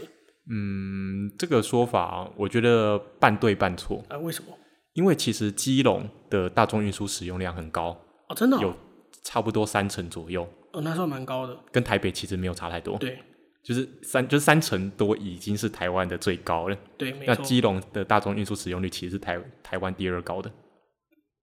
[0.53, 3.99] 嗯，这个说法我觉得半对半错。
[4.09, 4.49] 啊、呃，为什么？
[4.93, 8.75] 因为其实基隆的大众运输使用量很高哦，真的、哦、有
[9.23, 12.97] 差不多三成左右哦，那算蛮高的，跟台北其实没有差太多。
[12.97, 13.17] 对，
[13.63, 16.77] 就是三就是三成多已经是台湾的最高了。
[16.97, 17.15] 对。
[17.25, 20.51] 那基隆的大众运输使用率其实是台台湾第二高的，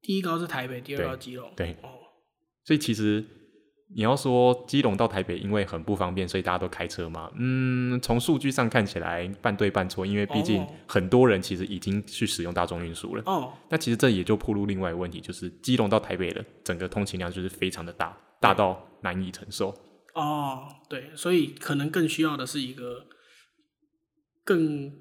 [0.02, 1.50] 第一高是台北，第二高基隆。
[1.56, 1.74] 对，
[2.64, 3.24] 所以其实。
[3.94, 7.30] 你要说基隆到台北因为很不方便，所以大家都开车嘛？
[7.36, 13.22] 嗯，从数据上看起来半对半错，因为毕竟很多人其实已经去使用大众运输了。
[13.24, 19.74] 哦，那其实这也就暴露另外一个问题，就是基隆到台北的整个通勤量就是非常的大，大到难以承受。
[20.14, 23.06] 哦，对，所以可能更需要的是一个
[24.44, 24.92] 更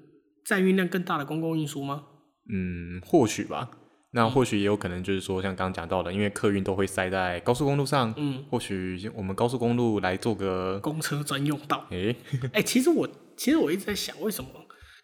[0.46, 2.04] 载运量更大的公共运输吗？
[2.50, 3.70] 嗯，或许吧。
[4.12, 11.86] 那或许也有可能就是说，像刚刚讲到的，因为客运都会塞在高速公路上，嗯，或许我们高速公路来做个公车专用道。
[11.90, 12.16] 哎、欸
[12.54, 14.50] 欸，其实我其实我一直在想，为什么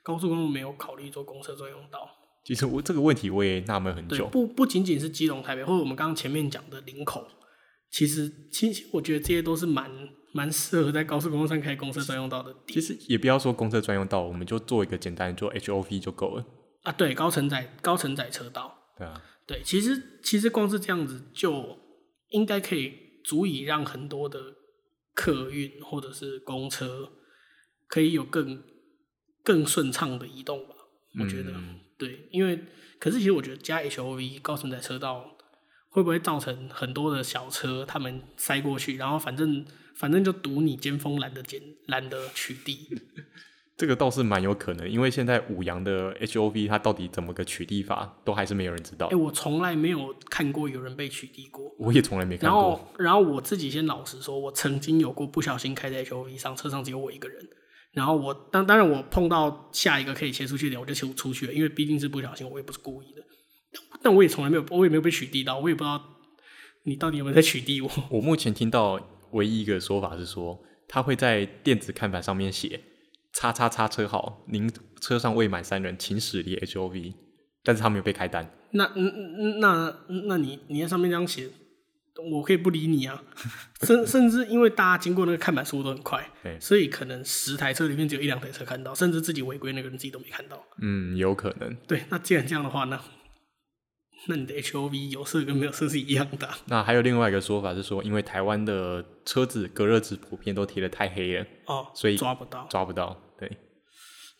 [0.02, 1.98] 高速公路没有考虑做公车专用道？
[2.44, 4.26] 其实我这个问题我也纳闷很久。
[4.28, 7.26] 不不仅仅是基隆、台北，或者我们刚刚前面讲的林口，
[7.90, 9.90] 其实其实我觉得这些都是蛮
[10.32, 12.54] 蛮适合在高速公路上开公车专用道的。
[12.68, 16.44] 其实也不要说公车专用道，我们就做一个简单的做 HOV 就够了。
[16.84, 18.78] 啊，对，高承载高承载车道。
[18.96, 21.78] 对啊，对，其实其实光是这样子就
[22.30, 24.38] 应该可以足以让很多的
[25.14, 27.12] 客运或者是公车
[27.86, 28.62] 可以有更
[29.42, 30.74] 更顺畅的移动吧？
[31.20, 32.64] 我觉得，嗯、对，因为
[32.98, 35.36] 可是其实我觉得加 HOV 高承载车道
[35.90, 39.64] 会不会造成很多的小车他们塞过去，然后反正
[39.96, 42.88] 反正就堵你尖峰懒得捡懒得取缔。
[43.76, 49.06] 这个倒是蛮有可能，因为现在五羊的 HOV 它到底怎么个取缔法，都还是没有人知道。
[49.06, 51.74] 哎、欸，我从来没有看过有人被取缔过。
[51.78, 52.60] 我也从来没看过。
[52.60, 57.36] 然后，然后我自己先老实说，我曾经有过不小心开在 HOV 上，车上只有我一个人。
[57.90, 63.22] 然后我当当然我碰到下一个可以切出去的点，我就切出去了，因为毕竟是不小心，我也不是故意的。
[64.02, 66.00] 但我也从来没有，我也没有被取缔到，我也不知道
[66.84, 67.90] 你到底有没有在取缔我。
[68.18, 69.00] 我目前听到
[69.32, 72.80] 唯一一个说法是说，他会在电子看板上面写。
[73.34, 77.14] 叉叉叉车号，您车上未满三人，请驶离 HOV。
[77.66, 78.46] 但是他没有被开单。
[78.72, 79.96] 那嗯那
[80.28, 81.48] 那你你在上面这样写，
[82.30, 83.22] 我可以不理你啊。
[83.80, 90.62] 甚甚至因为大家经过那个看板速度都很快，所以可能十台车里面只有一两台车看到，甚至自己违规那个人自己都没看到。
[90.82, 91.74] 嗯，有可能。
[91.88, 93.00] 对，那既然这样的话，那
[94.26, 96.46] 那你的 HOV 有色跟没有色是一样的。
[96.66, 103.18] 那还有另外一个说法是说，因为台湾的车子隔热纸普遍都贴的太黑了，哦，所以抓不到，抓不到。
[103.38, 103.58] 对，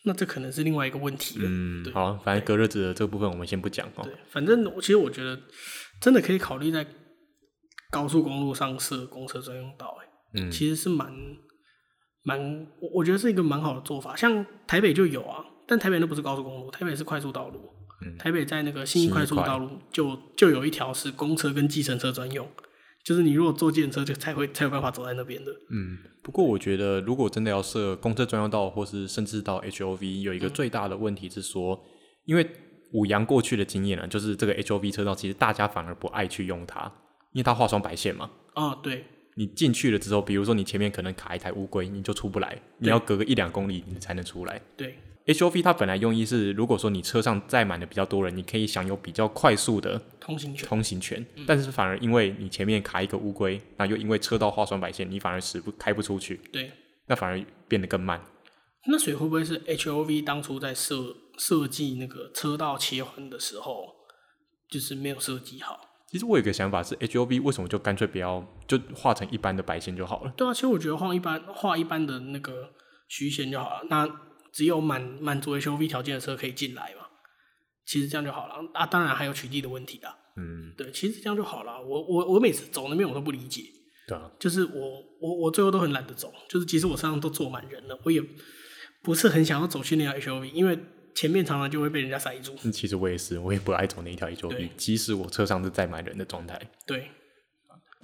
[0.05, 1.45] 那这可能是另外一个问题了。
[1.49, 4.03] 嗯，对好，反正隔热纸的这个部分我们先不讲哦。
[4.05, 5.39] 对，反正我其实我觉得
[6.01, 6.87] 真的可以考虑在
[7.91, 9.97] 高速公路上设公车专用道，
[10.35, 11.13] 嗯，其实是蛮
[12.23, 14.17] 蛮，我我觉得是一个蛮好的做法。
[14.17, 17.61] 像台北就有啊，但台北那不是高速公路，台北是快速道路。
[18.05, 22.49] 嗯，台北在那个新义快速道路就就有一条是公车跟计程车专用。
[23.05, 25.53] 就是你如果坐计程车，就才会才有办法走在那边的。
[25.71, 31.81] 嗯，不过我觉得，如果真的要设公车专用道，或是甚至到 HOV，有一个最大的问题是说，嗯、
[32.25, 32.51] 因为
[32.93, 36.91] 五羊过去的经验呢，就是这个 HOV 车道其实大家反而不爱去用它，
[37.33, 38.31] 因为它画双白线嘛。
[38.55, 39.05] 啊、哦，对。
[39.37, 44.59] 你进去了之后，比如说你前面可能卡一台乌龟，你就出不来，你要隔个一两公里你才能出来。
[44.77, 44.97] 对。
[45.27, 50.69] HOV 它本来用意是，如果说你车上载满的比较多人，你可以享有比较快速的通行权。
[50.69, 56.37] 通行权，但是反而因为你前面卡一个乌龟，那又因为车道画双白线，你反而驶不开不出去。
[56.53, 56.71] 对，
[57.07, 58.23] 那反而变得更慢。
[58.87, 63.95] 那所以会不会是 HOV 当初在设设计那个车道切换的时候，
[64.69, 65.81] 就是没有设计好？
[66.07, 70.35] 其实我有一个想法是，HOV 为什么就干脆不要就画成一般的白线就好了？
[70.37, 72.71] 对啊，其实我觉得画一般画一般的那个
[73.09, 73.87] 虚线就好了。
[73.89, 74.07] 那
[74.55, 77.09] 只有满满足 HOV 条件的车可以进来嘛？
[77.85, 78.87] 其实这样就好了啊！
[78.87, 80.17] 当然还有取缔的问题啊。
[80.37, 81.83] 嗯，对，其实这样就好了。
[81.83, 83.63] 我我我每次走那边我都不理解。
[84.07, 84.31] 对啊。
[84.39, 88.23] 就是我我我最后都很懒得走，就是其实我身上都坐满人了，我也
[89.03, 90.79] 不是很想要走去那条 HOV，因为
[91.15, 92.55] 前面常常就会被人家塞住。
[92.71, 96.61] 其实我也是，我也不爱走那一条 HOV，即使我车上是载满人的状态。
[96.87, 97.11] 对。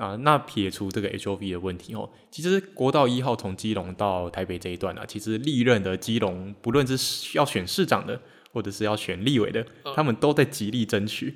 [0.00, 11.34] 啊，那撇除这个 HOV 的问题哦，其实国道一号从基隆到台北这一段啊，其实历任的基隆，不论是要选市长的，或者是要选立委的，嗯、他们都在极力争取。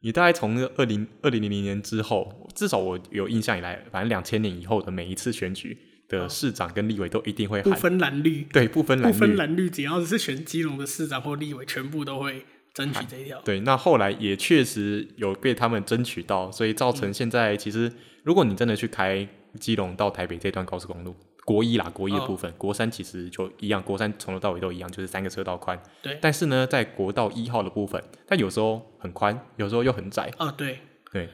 [0.00, 5.76] 你大概从二零二零零零年之后，至少我有印象以来，反正两千年以后的每一次选举
[6.08, 12.46] 的市长跟立委都一定会喊不分蓝绿，对，不分蓝绿，不分蓝绿，只要是选基隆的市长或立委，全部都会
[12.80, 13.40] 争取这一条。
[13.42, 21.14] 对，那后来也确实有被他们争取到，所以造成现在其实，如果你真的去开基隆到台北这段高速公路。
[21.46, 25.76] 国一啦，国一的部分，哦、国三其实就一样，国三从头到尾都一样，就是三个车道宽。
[26.00, 26.16] 对。
[26.20, 30.30] 但是呢，在国道一号的部分，它有时候很宽，有时候又很窄。
[30.36, 30.78] 啊、哦，对。
[31.10, 31.28] 对，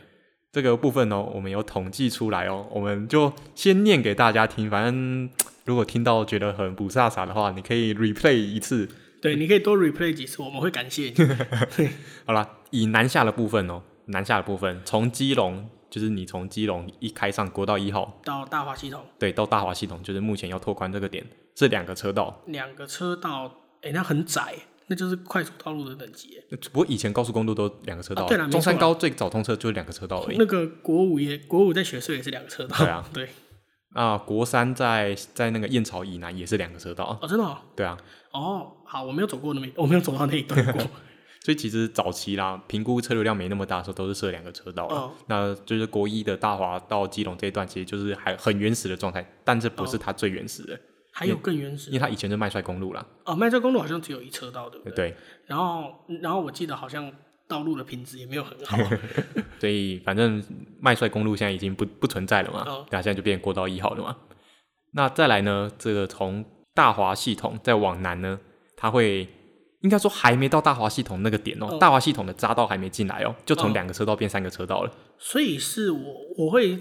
[0.53, 4.71] 这个部分呢，我们有统计出来哦，我们就先念给大家听。
[4.71, 5.29] 反正
[5.67, 8.89] 如果听到觉得很不飒飒的话，你可以 replay 一次。
[9.27, 11.89] 对，你可以多 replay 几次，我们会感谢你。
[12.25, 15.69] 好啦，以南下的部分哦，南下的部分从基隆。
[15.89, 22.43] 就是你从基隆一开上国道一号到大华系统，对，到大华系统，就是目前要拓宽这个点，这两个车道。
[22.47, 24.57] 两个车道，哎、欸，那很窄，
[24.89, 26.39] 那就是快速道路的等级。
[26.73, 30.37] 不过以前高速公路都两个车道，啊、对了，中山高最早通车就是两个车道而已。
[30.37, 32.77] 那个国五也，国五在雪隧也是两个车道。
[32.77, 33.29] 对啊，对。
[33.97, 37.19] 啊，国三在在那个燕巢以南也是两个车道。
[37.23, 37.57] 哦，真的、哦？
[37.75, 37.97] 对啊。
[38.31, 40.83] 哦，好，我没有走过那么， 我没有走到那一段过。
[41.41, 44.87] 所以其实早期啦，评估车流量没那么大的时候，都是设两个车道。
[44.89, 45.13] 哦。
[45.29, 50.79] 那就是国一的大华到基隆这一段，其实就是还很原始的状态，但这不是它最原始的。
[51.11, 51.97] 还有更原始的。
[51.97, 53.07] 因为它以前是麦帅公路啦。
[53.25, 55.11] 哦，麦帅公路好像只有一车道，对不对？
[55.11, 55.17] 对。
[55.47, 57.11] 然后，然后我记得好像
[57.49, 58.77] 道路的品质也没有很好。
[59.61, 60.43] 所以反正
[60.81, 62.65] 麦帅公路现在已经不不存在了嘛。
[62.67, 62.87] 哦。
[62.91, 64.17] 那现在就变国道一号了嘛。
[64.93, 65.71] 那再来呢？
[65.79, 68.41] 这个从大华系统再往南呢，
[68.77, 69.29] 它会。
[69.83, 74.91] 应该说还没到大华系统那个点哦，哦大华系统的匝道还没进来哦，就从两个车道变三个车道了。
[75.17, 76.81] 所以是我我会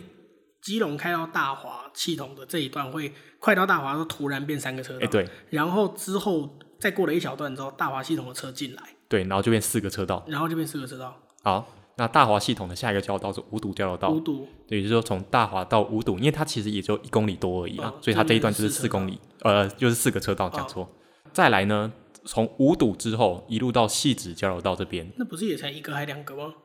[0.62, 11.16] 基隆开到大华系统的这一段会快到大华时候突然变三个车道，哎对，然后之后再过了一小段之后，大华系统的车进来，对，然后就变四个车道，然后就变四个车道。
[11.44, 20.90] 好，那大华系统的下一个交流道是五堵交流道，五堵，对，也就是说从大华到五堵，因为它其实也就一公里多而已啊，所以它这一段就是四公里，呃，就是四个车道，讲错。
[21.32, 21.92] 再来呢？
[22.28, 26.56] 从五堵之后一路到细子交流道这边，那不是也才一个还两个吗？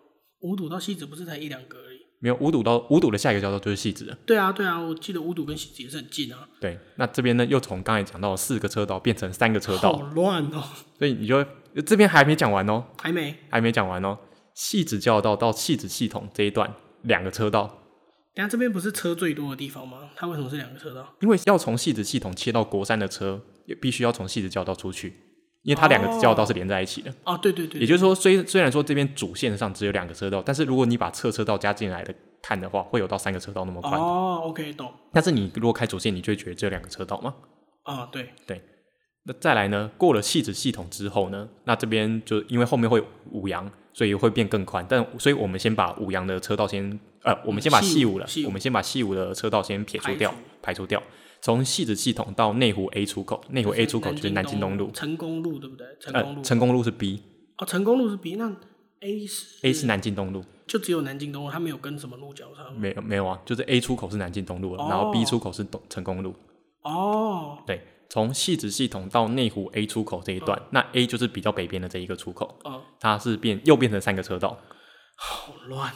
[0.40, 1.76] 五堵到细子不是才一两个？
[2.22, 4.16] 没有，五堵到五堵的下一个交流道就是戏子了。
[4.26, 6.46] 对啊，对啊，我记得五堵跟戏子也是很近啊。
[6.60, 10.62] 对，那这边呢又从刚才讲到四个车道变成三个车道，好乱哦。
[10.98, 11.42] 所以你就
[11.86, 14.18] 这边还没讲完哦，还没，还没讲完哦。
[14.54, 17.66] 戏子交道到戏子系统这一段两个车道，
[18.34, 20.10] 等下这边不是车最多的地方吗？
[20.14, 21.14] 它为什么是两个车道？
[21.20, 25.29] 因为要从戏子系统切到国三的车，也必须要从戏子交道出去。
[25.62, 34.40] 因为它两个交流道是连在一起的哦，对对对，也就是说，虽虽然说这边主线上只有两个车道，但是如果你把侧车道加进来的看的话，会有到三个车道那么宽哦。
[34.44, 34.92] OK，懂。
[35.12, 37.34] 但是你如果开主线，你就会觉得只有两个车道吗？
[37.82, 38.62] 啊，对对。
[39.24, 39.90] 那再来呢？
[39.98, 41.46] 过了细子系统之后呢？
[41.64, 44.84] 那这边就因为后面会有五羊，所以会变更宽。
[44.88, 51.02] 但所以我们先把五羊的车道先呃，我们先把细五了，我们先把细五的车道先撇除掉，排除掉。
[51.42, 55.86] 从汐止系统到内湖 A 出口，内湖 A 出口就是南京东路，成功路对不对？
[55.98, 57.22] 成功路，呃，成功路是 B。
[57.56, 58.50] 哦，成功路是 B，那
[59.00, 62.70] A 是 A 是南京东路，就只有南京东路，它没有跟什么路交叉。
[62.76, 66.34] 没有没有啊，就是 A 出口是南京东路，哦，然后 B 出口是东成功路。
[66.82, 74.58] 哦，对，从汐止系统到内湖 A 出口这一段，哦，那 A 就是比较北边的这一个出口，哦，它是变又变成三个车道，
[75.16, 75.92] 好乱。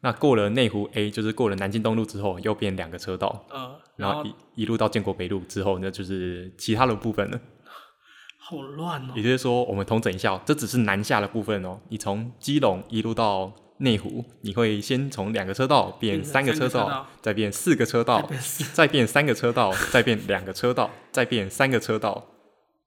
[0.00, 3.44] 那过了内湖 A，就是过了南京东路之后，又变两个车道。
[3.52, 7.40] 嗯，然后一一路到建国北路之后，那就是其他的部分了。
[8.38, 9.12] 好乱哦！
[9.14, 11.80] 也就是说，我们统整一下，这只是南下的部分哦。
[11.88, 18.28] 你从基隆一路到内湖，你会先从两个车道变三个车道，车道再变四个车道，
[18.72, 22.26] 再变三个车道，再变两个车道，再变三个车道，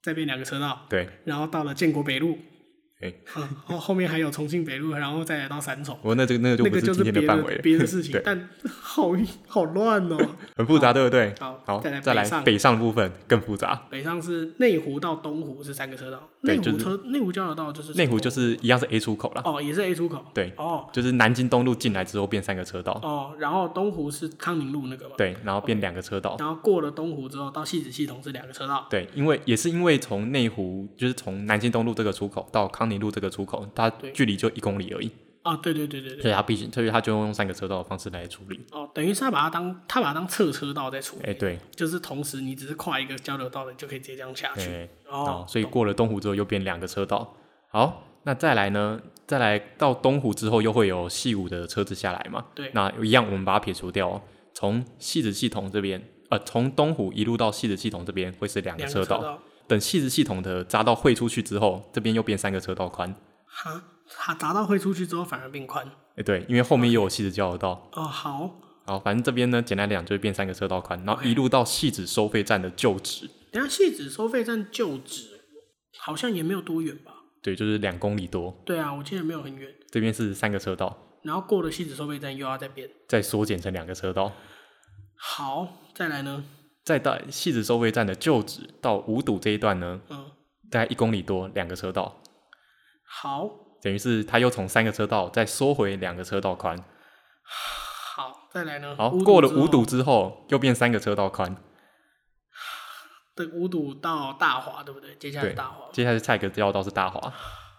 [0.02, 0.86] 再变两个车道。
[0.90, 2.38] 对，然后到了建国北路。
[3.06, 5.98] 哎、 嗯，后后面还有重庆北路，然后再来到三重。
[6.02, 8.20] 我那这个那个就不是今天的范围了，别的事情。
[8.24, 9.12] 但 好
[9.48, 10.18] 好乱哦，
[10.58, 11.34] 很复杂，对不对？
[11.40, 13.88] 好，好，再来再来北上部分更复杂。
[13.90, 19.42] 北上是内湖到东湖是三个车道，内湖车内湖交流道就是内湖就是一样是 A 出口了。
[19.44, 20.24] 哦，也是 A 出口。
[20.34, 23.00] 对，哦，就是南京东路进来之后变三个车道。
[23.04, 25.16] 哦，然后东湖是康宁路那个嘛？
[25.18, 26.36] 对，然后变两个车道。
[26.40, 28.88] 然后过了东湖之后到戏子系统是两个车道。
[28.90, 33.66] 对，因为也是因为从内湖就是从南京东路这个出口到康宁路这个出口。
[33.74, 35.12] 它距离就一公里而已
[35.46, 35.56] 啊！
[35.58, 38.60] 对对对对对，所以它必须，所以它就用三个车道的方式来处理。
[38.72, 41.30] 哦，等于是他把它当他把它当侧车道在处理。
[41.30, 44.90] 哎，对，就是同时你只是跨一个交流道的，你就可以直接这样下去。
[45.08, 47.38] 哦，所以过了东湖之后又变两个车道。
[47.70, 49.00] 好，那再来呢？
[49.28, 52.46] 再来到东湖之后又会有细五的车子下来嘛？
[52.56, 54.22] 对，那一样我们把它撇除掉，
[54.54, 59.40] 从汐止系统这边，呃，从东湖一路到汐止系统这边会是两个车道。
[59.68, 63.16] 等汐止系统的匝道汇出去之后，这边又变三个车道宽。
[63.46, 63.84] 哈，
[64.18, 65.86] 它匝道会出去之后反而变宽。
[65.88, 67.90] 哎、欸，对，因为后面又有细子交流道。
[67.94, 68.62] 哦，好。
[68.86, 73.30] 好，反正这边呢，简单来讲就是变三个车道宽，然后一路到细子收费站的旧址。
[73.52, 75.42] 等下细子收费站旧址
[75.98, 77.12] 好像也没有多远吧？
[77.42, 78.62] 对，就是两公里多。
[78.66, 79.74] 对啊，我记得没有很远。
[79.90, 84.32] 这边是三个车道，然后过了细子收费站又要再变，再缩减成两个车道。
[85.18, 86.44] 好，再来呢？
[86.84, 90.30] 再到细子收费站的旧址到五堵这一段呢，嗯，
[90.70, 92.22] 大概一公里多，两个车道。
[93.08, 93.50] 好，
[93.86, 96.76] 等于是它又从三个车道再缩回两个车道宽。
[98.16, 98.96] 好，再来呢？
[98.98, 101.56] 好，过了五堵之后又变三个车道宽。
[103.36, 105.14] 对，五堵到大华，对不对？
[105.20, 107.32] 接下来是大华，接下来是下一个交道是大华。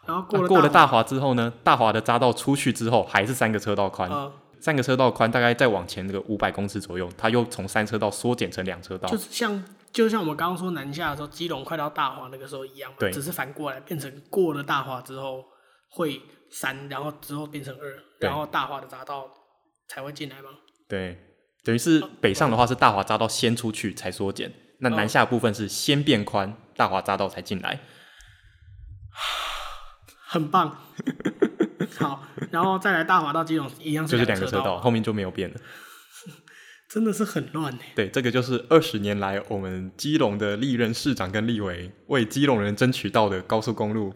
[0.06, 4.08] 然后过了、啊、过了大华之后呢，大华的匝道出去之后还是三个车道宽。
[4.08, 9.06] 嗯三个车道宽，大概再往前那个五百公尺左右，它又从三车道缩减成两车道。
[9.06, 15.44] 就是像，就像我们刚刚说南下的时候，基隆快到大华那个时候一样，对，只是反过来变成过了大华之后
[15.88, 16.20] 会
[16.50, 19.28] 三，然后之后变成二，然后大华的匝道
[19.88, 20.50] 才会进来吗？
[20.88, 21.18] 对，
[21.64, 27.80] 等于是北上的话是大华匝道先出去才缩减，那南下的部分是先变宽，大华匝道才进来。
[30.28, 30.76] 很棒。
[31.98, 35.60] 好，然后再来大华到基隆一样是两个车道，后面就没有变了。
[36.90, 37.80] 真的是很乱呢。
[37.94, 44.14] 对，这个就是二十年来我们基隆的历任市长跟立委为基隆人争取到的高速公路。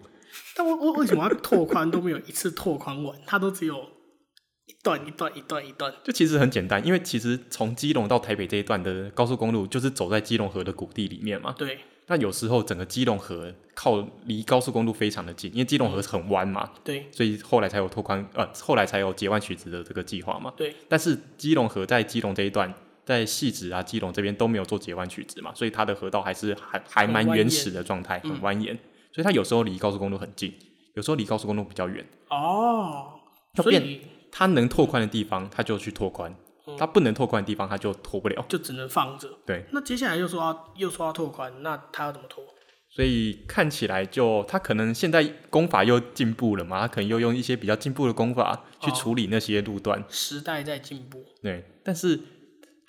[0.60, 3.18] 但我我为什么要拓宽都没有一次拓宽完？
[3.24, 3.78] 它都只有
[4.66, 5.90] 一段一段一段一段。
[6.04, 11.54] 就其实很简单，因为其实从基隆到台北这一段的高速公路就是走在基隆河的谷地里面嘛。
[11.56, 11.78] 对。
[12.08, 20.76] 那有时候整个基隆河靠离高速公路非常的近，因为基隆河是很弯嘛，对，所以后来才有拓宽，呃，后来才有截弯取直的这个计划嘛，对。
[20.90, 22.74] 但是基隆河在基隆这一段，
[23.06, 28.78] 在汐止啊、基隆这边都没有做截弯取直嘛，所以它的河道还是还还蛮原始的状态，很蜿蜒、嗯，
[29.12, 30.54] 所以它有时候离高速公路很近，
[30.94, 32.06] 有时候离高速公路比较远。
[32.28, 33.20] 哦，
[33.62, 36.34] 所以它能拓宽的地方，它就去拓宽。
[36.78, 39.28] 它不能拓宽的地方，它就拓不了，就只能放着。
[39.44, 42.44] 对，那接下来又说要又说要拓宽，那它要怎么拓？
[42.88, 50.00] 所以看起来就它可能现在功法又进步了嘛，它可能又用一些比较进步的功法去处理那些路段。
[50.00, 52.20] 哦，时代在进步，对，但是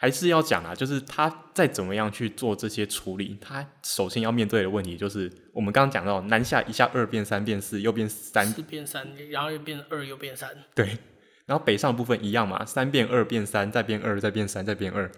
[0.02, 10.98] 还是要讲啊，就是他再怎么样去做这些处理，他首先要面对的问题就是我们刚刚讲到南下一下二变三变四又变三，四变三，然后又变二又变三，对。
[11.46, 15.12] 然后北上部分一样嘛，三变二变三，再变二，再变三，再变二。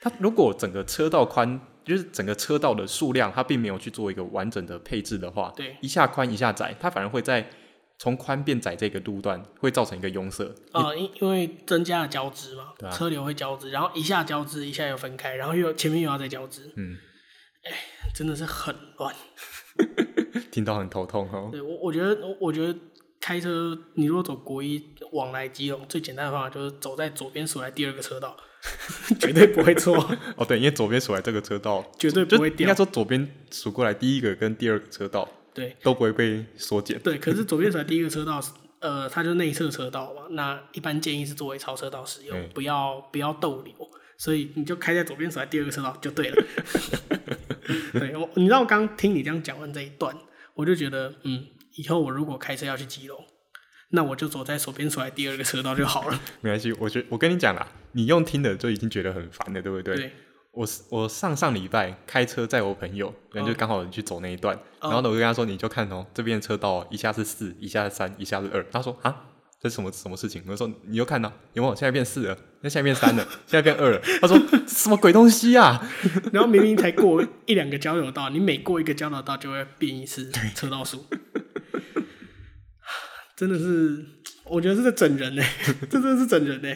[0.00, 7.48] 它如果整个车道宽，就是整个车道的数量，它并没有去做一个完整的配置的话，对，一下宽一下窄，它反而会在
[7.98, 10.44] 从宽变窄这个路段会造成一个拥塞。
[10.72, 16.96] 啊，因因为增加了交织嘛，车流会交织，然后一下交织，一下又分开，然后又前面又要再交织，嗯，
[17.64, 17.72] 哎，
[18.14, 19.14] 真的是很乱，
[20.50, 21.48] 听到很头痛哦。
[21.50, 22.78] 对我，我觉得，我我觉得。
[23.20, 28.34] 开车，你如果走国一往来基隆，最简单的方法就是走在左边数来第二个车道，
[29.18, 29.92] 绝对不会错。
[30.38, 32.60] 哦，对，因为左边数来这个车道绝对不会掉。
[32.60, 35.28] 应该说左边数过来第一个跟第二个车道，
[35.58, 36.98] 对，都不会被缩减。
[37.00, 38.40] 对，可是左边数来第一个车道，
[38.80, 43.74] 呃，它就内侧车道嘛，那一般建议是作为超车道使用，嗯、不要不要逗留，
[44.16, 46.44] 所以你就开在左边数来第二个车道就对了。
[47.92, 50.16] 对，我你知道我刚听你这样讲完这一段，
[50.54, 51.46] 我就觉得嗯。
[51.76, 53.24] 以后我如果开车要去基隆，
[53.90, 56.20] 那我就走在左边出来第二个车道就好了。
[56.42, 59.94] 没关系，我觉我跟你讲啦，你用听的就已经觉得很烦了，对不对？
[59.94, 60.12] 对。
[60.58, 68.60] 我我上上礼拜开车载我朋友，然后就刚好去走那一段，哦、然后呢我就跟他说，你就看哦，这边的车道一下是四，一下是三，一下是二。
[68.72, 69.28] 他说啊，
[69.62, 70.42] 这是什么什么事情？
[70.48, 71.76] 我说你又看到有没有？
[71.76, 74.00] 现在变四了，那现在变三了，现在变二了。
[74.20, 74.36] 他说
[74.66, 75.80] 什么鬼东西啊？
[76.34, 81.06] 然后明明才过一两个交流道，你每过一个交流道就会变一次车道数。
[83.36, 84.04] 真的是，
[84.46, 85.42] 我觉得是在整人呢，
[85.88, 86.68] 这真的是整人呢。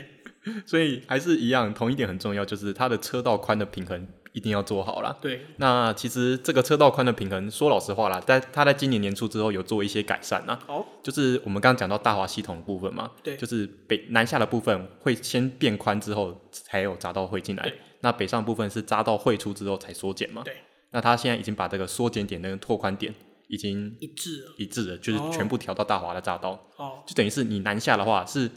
[0.67, 5.17] 所以还是一样，同一点很重要，就是它的车道宽的平衡一定要做好啦。
[5.21, 10.59] 对，那其实这个车道宽的平衡，说老实话啦，在它在今年年初之后有做一些改善啦。
[10.67, 20.43] 哦，就是我们刚刚讲到大华系统的部分嘛，对，就是北南下的部分会先变宽之后才有匝道会进来，那北上部分是匝道会出之后才缩减嘛。
[20.45, 20.57] 对，
[20.91, 23.15] 那它现在已经把这个缩减点跟拓宽点。
[23.49, 28.51] 已经一致了，一致了，就是全部调到大华的匝道，哦，就等于是你南下的话，是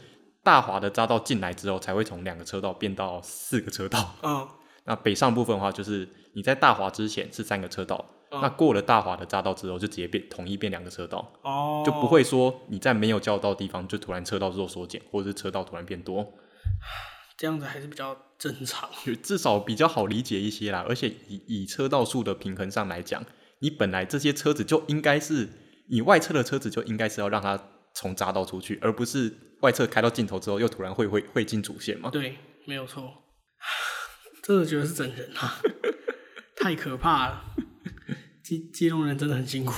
[0.46, 4.46] 大华的匝道进来之后，才会从两个车道变到四个车道，嗯，
[4.86, 7.96] 那北上部分的话，就是你在大华之前是三个车道，
[8.30, 16.32] 哦，那过了大华的匝道之后，就直接变统一变两个车道，哦，就不会说你在没有交道的地方就突然车道做缩减，或者是车道突然变多，
[17.36, 18.88] 这样子还是比较正常，
[19.20, 23.24] 至少比较好理解一些啦，而且以以车道数的平衡上来讲。
[23.60, 25.48] 你本来这些车子就应该是
[25.88, 27.58] 你外侧的车子就应该是要让它
[27.94, 32.10] 从匝道出去，而不是外侧开到尽头之后又突然会会会进主线嘛？
[32.10, 33.24] 对，没有错。
[34.42, 35.58] 真的觉得是整人啊，
[36.56, 37.44] 太可怕了。
[38.42, 39.74] 基基隆人真的很辛苦。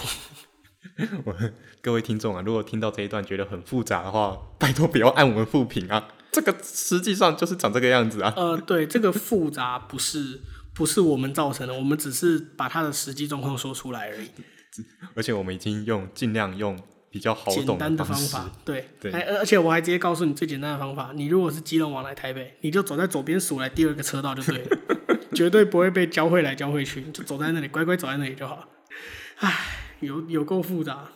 [1.25, 1.35] 我
[1.81, 6.09] 各位听众啊，如果听到这一段觉得很复杂的话，拜托不要按我们复评啊。
[6.31, 8.33] 这个实际上就是长这个样子啊。
[8.37, 10.41] 呃，对，这个复杂不是
[10.75, 14.29] 不是我们造成的，我们只是把它的实际状况说出来而已。
[15.17, 16.79] 而且我们已经用尽量用
[17.11, 19.11] 比较好懂的简单的方法，对对。
[19.13, 24.79] 而且我还直接告诉你最简单的方法，你如果是基隆往来台北，你就走在左边数来第二个车道就对了，
[25.35, 28.69] 绝对不会被交汇来交汇去，就走在那里，乖乖走在那里就好。
[29.39, 29.55] 唉，
[30.01, 31.09] 有有够复杂。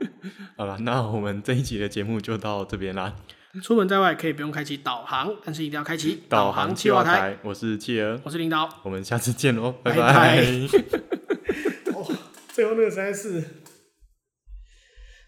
[0.56, 3.14] 好了，那我们这一集的节目就到这边啦。
[3.62, 7.38] 出门在外可以不用开启导航，但是一定要开启导航企划台。
[7.42, 9.96] 我是企鹅，我是领导，我们下次见喽，拜拜。
[9.96, 10.42] 拜拜
[11.94, 12.06] 哦，
[12.52, 13.42] 最后那个实在是，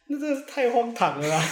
[0.09, 1.43] 那真的是太荒唐了啦。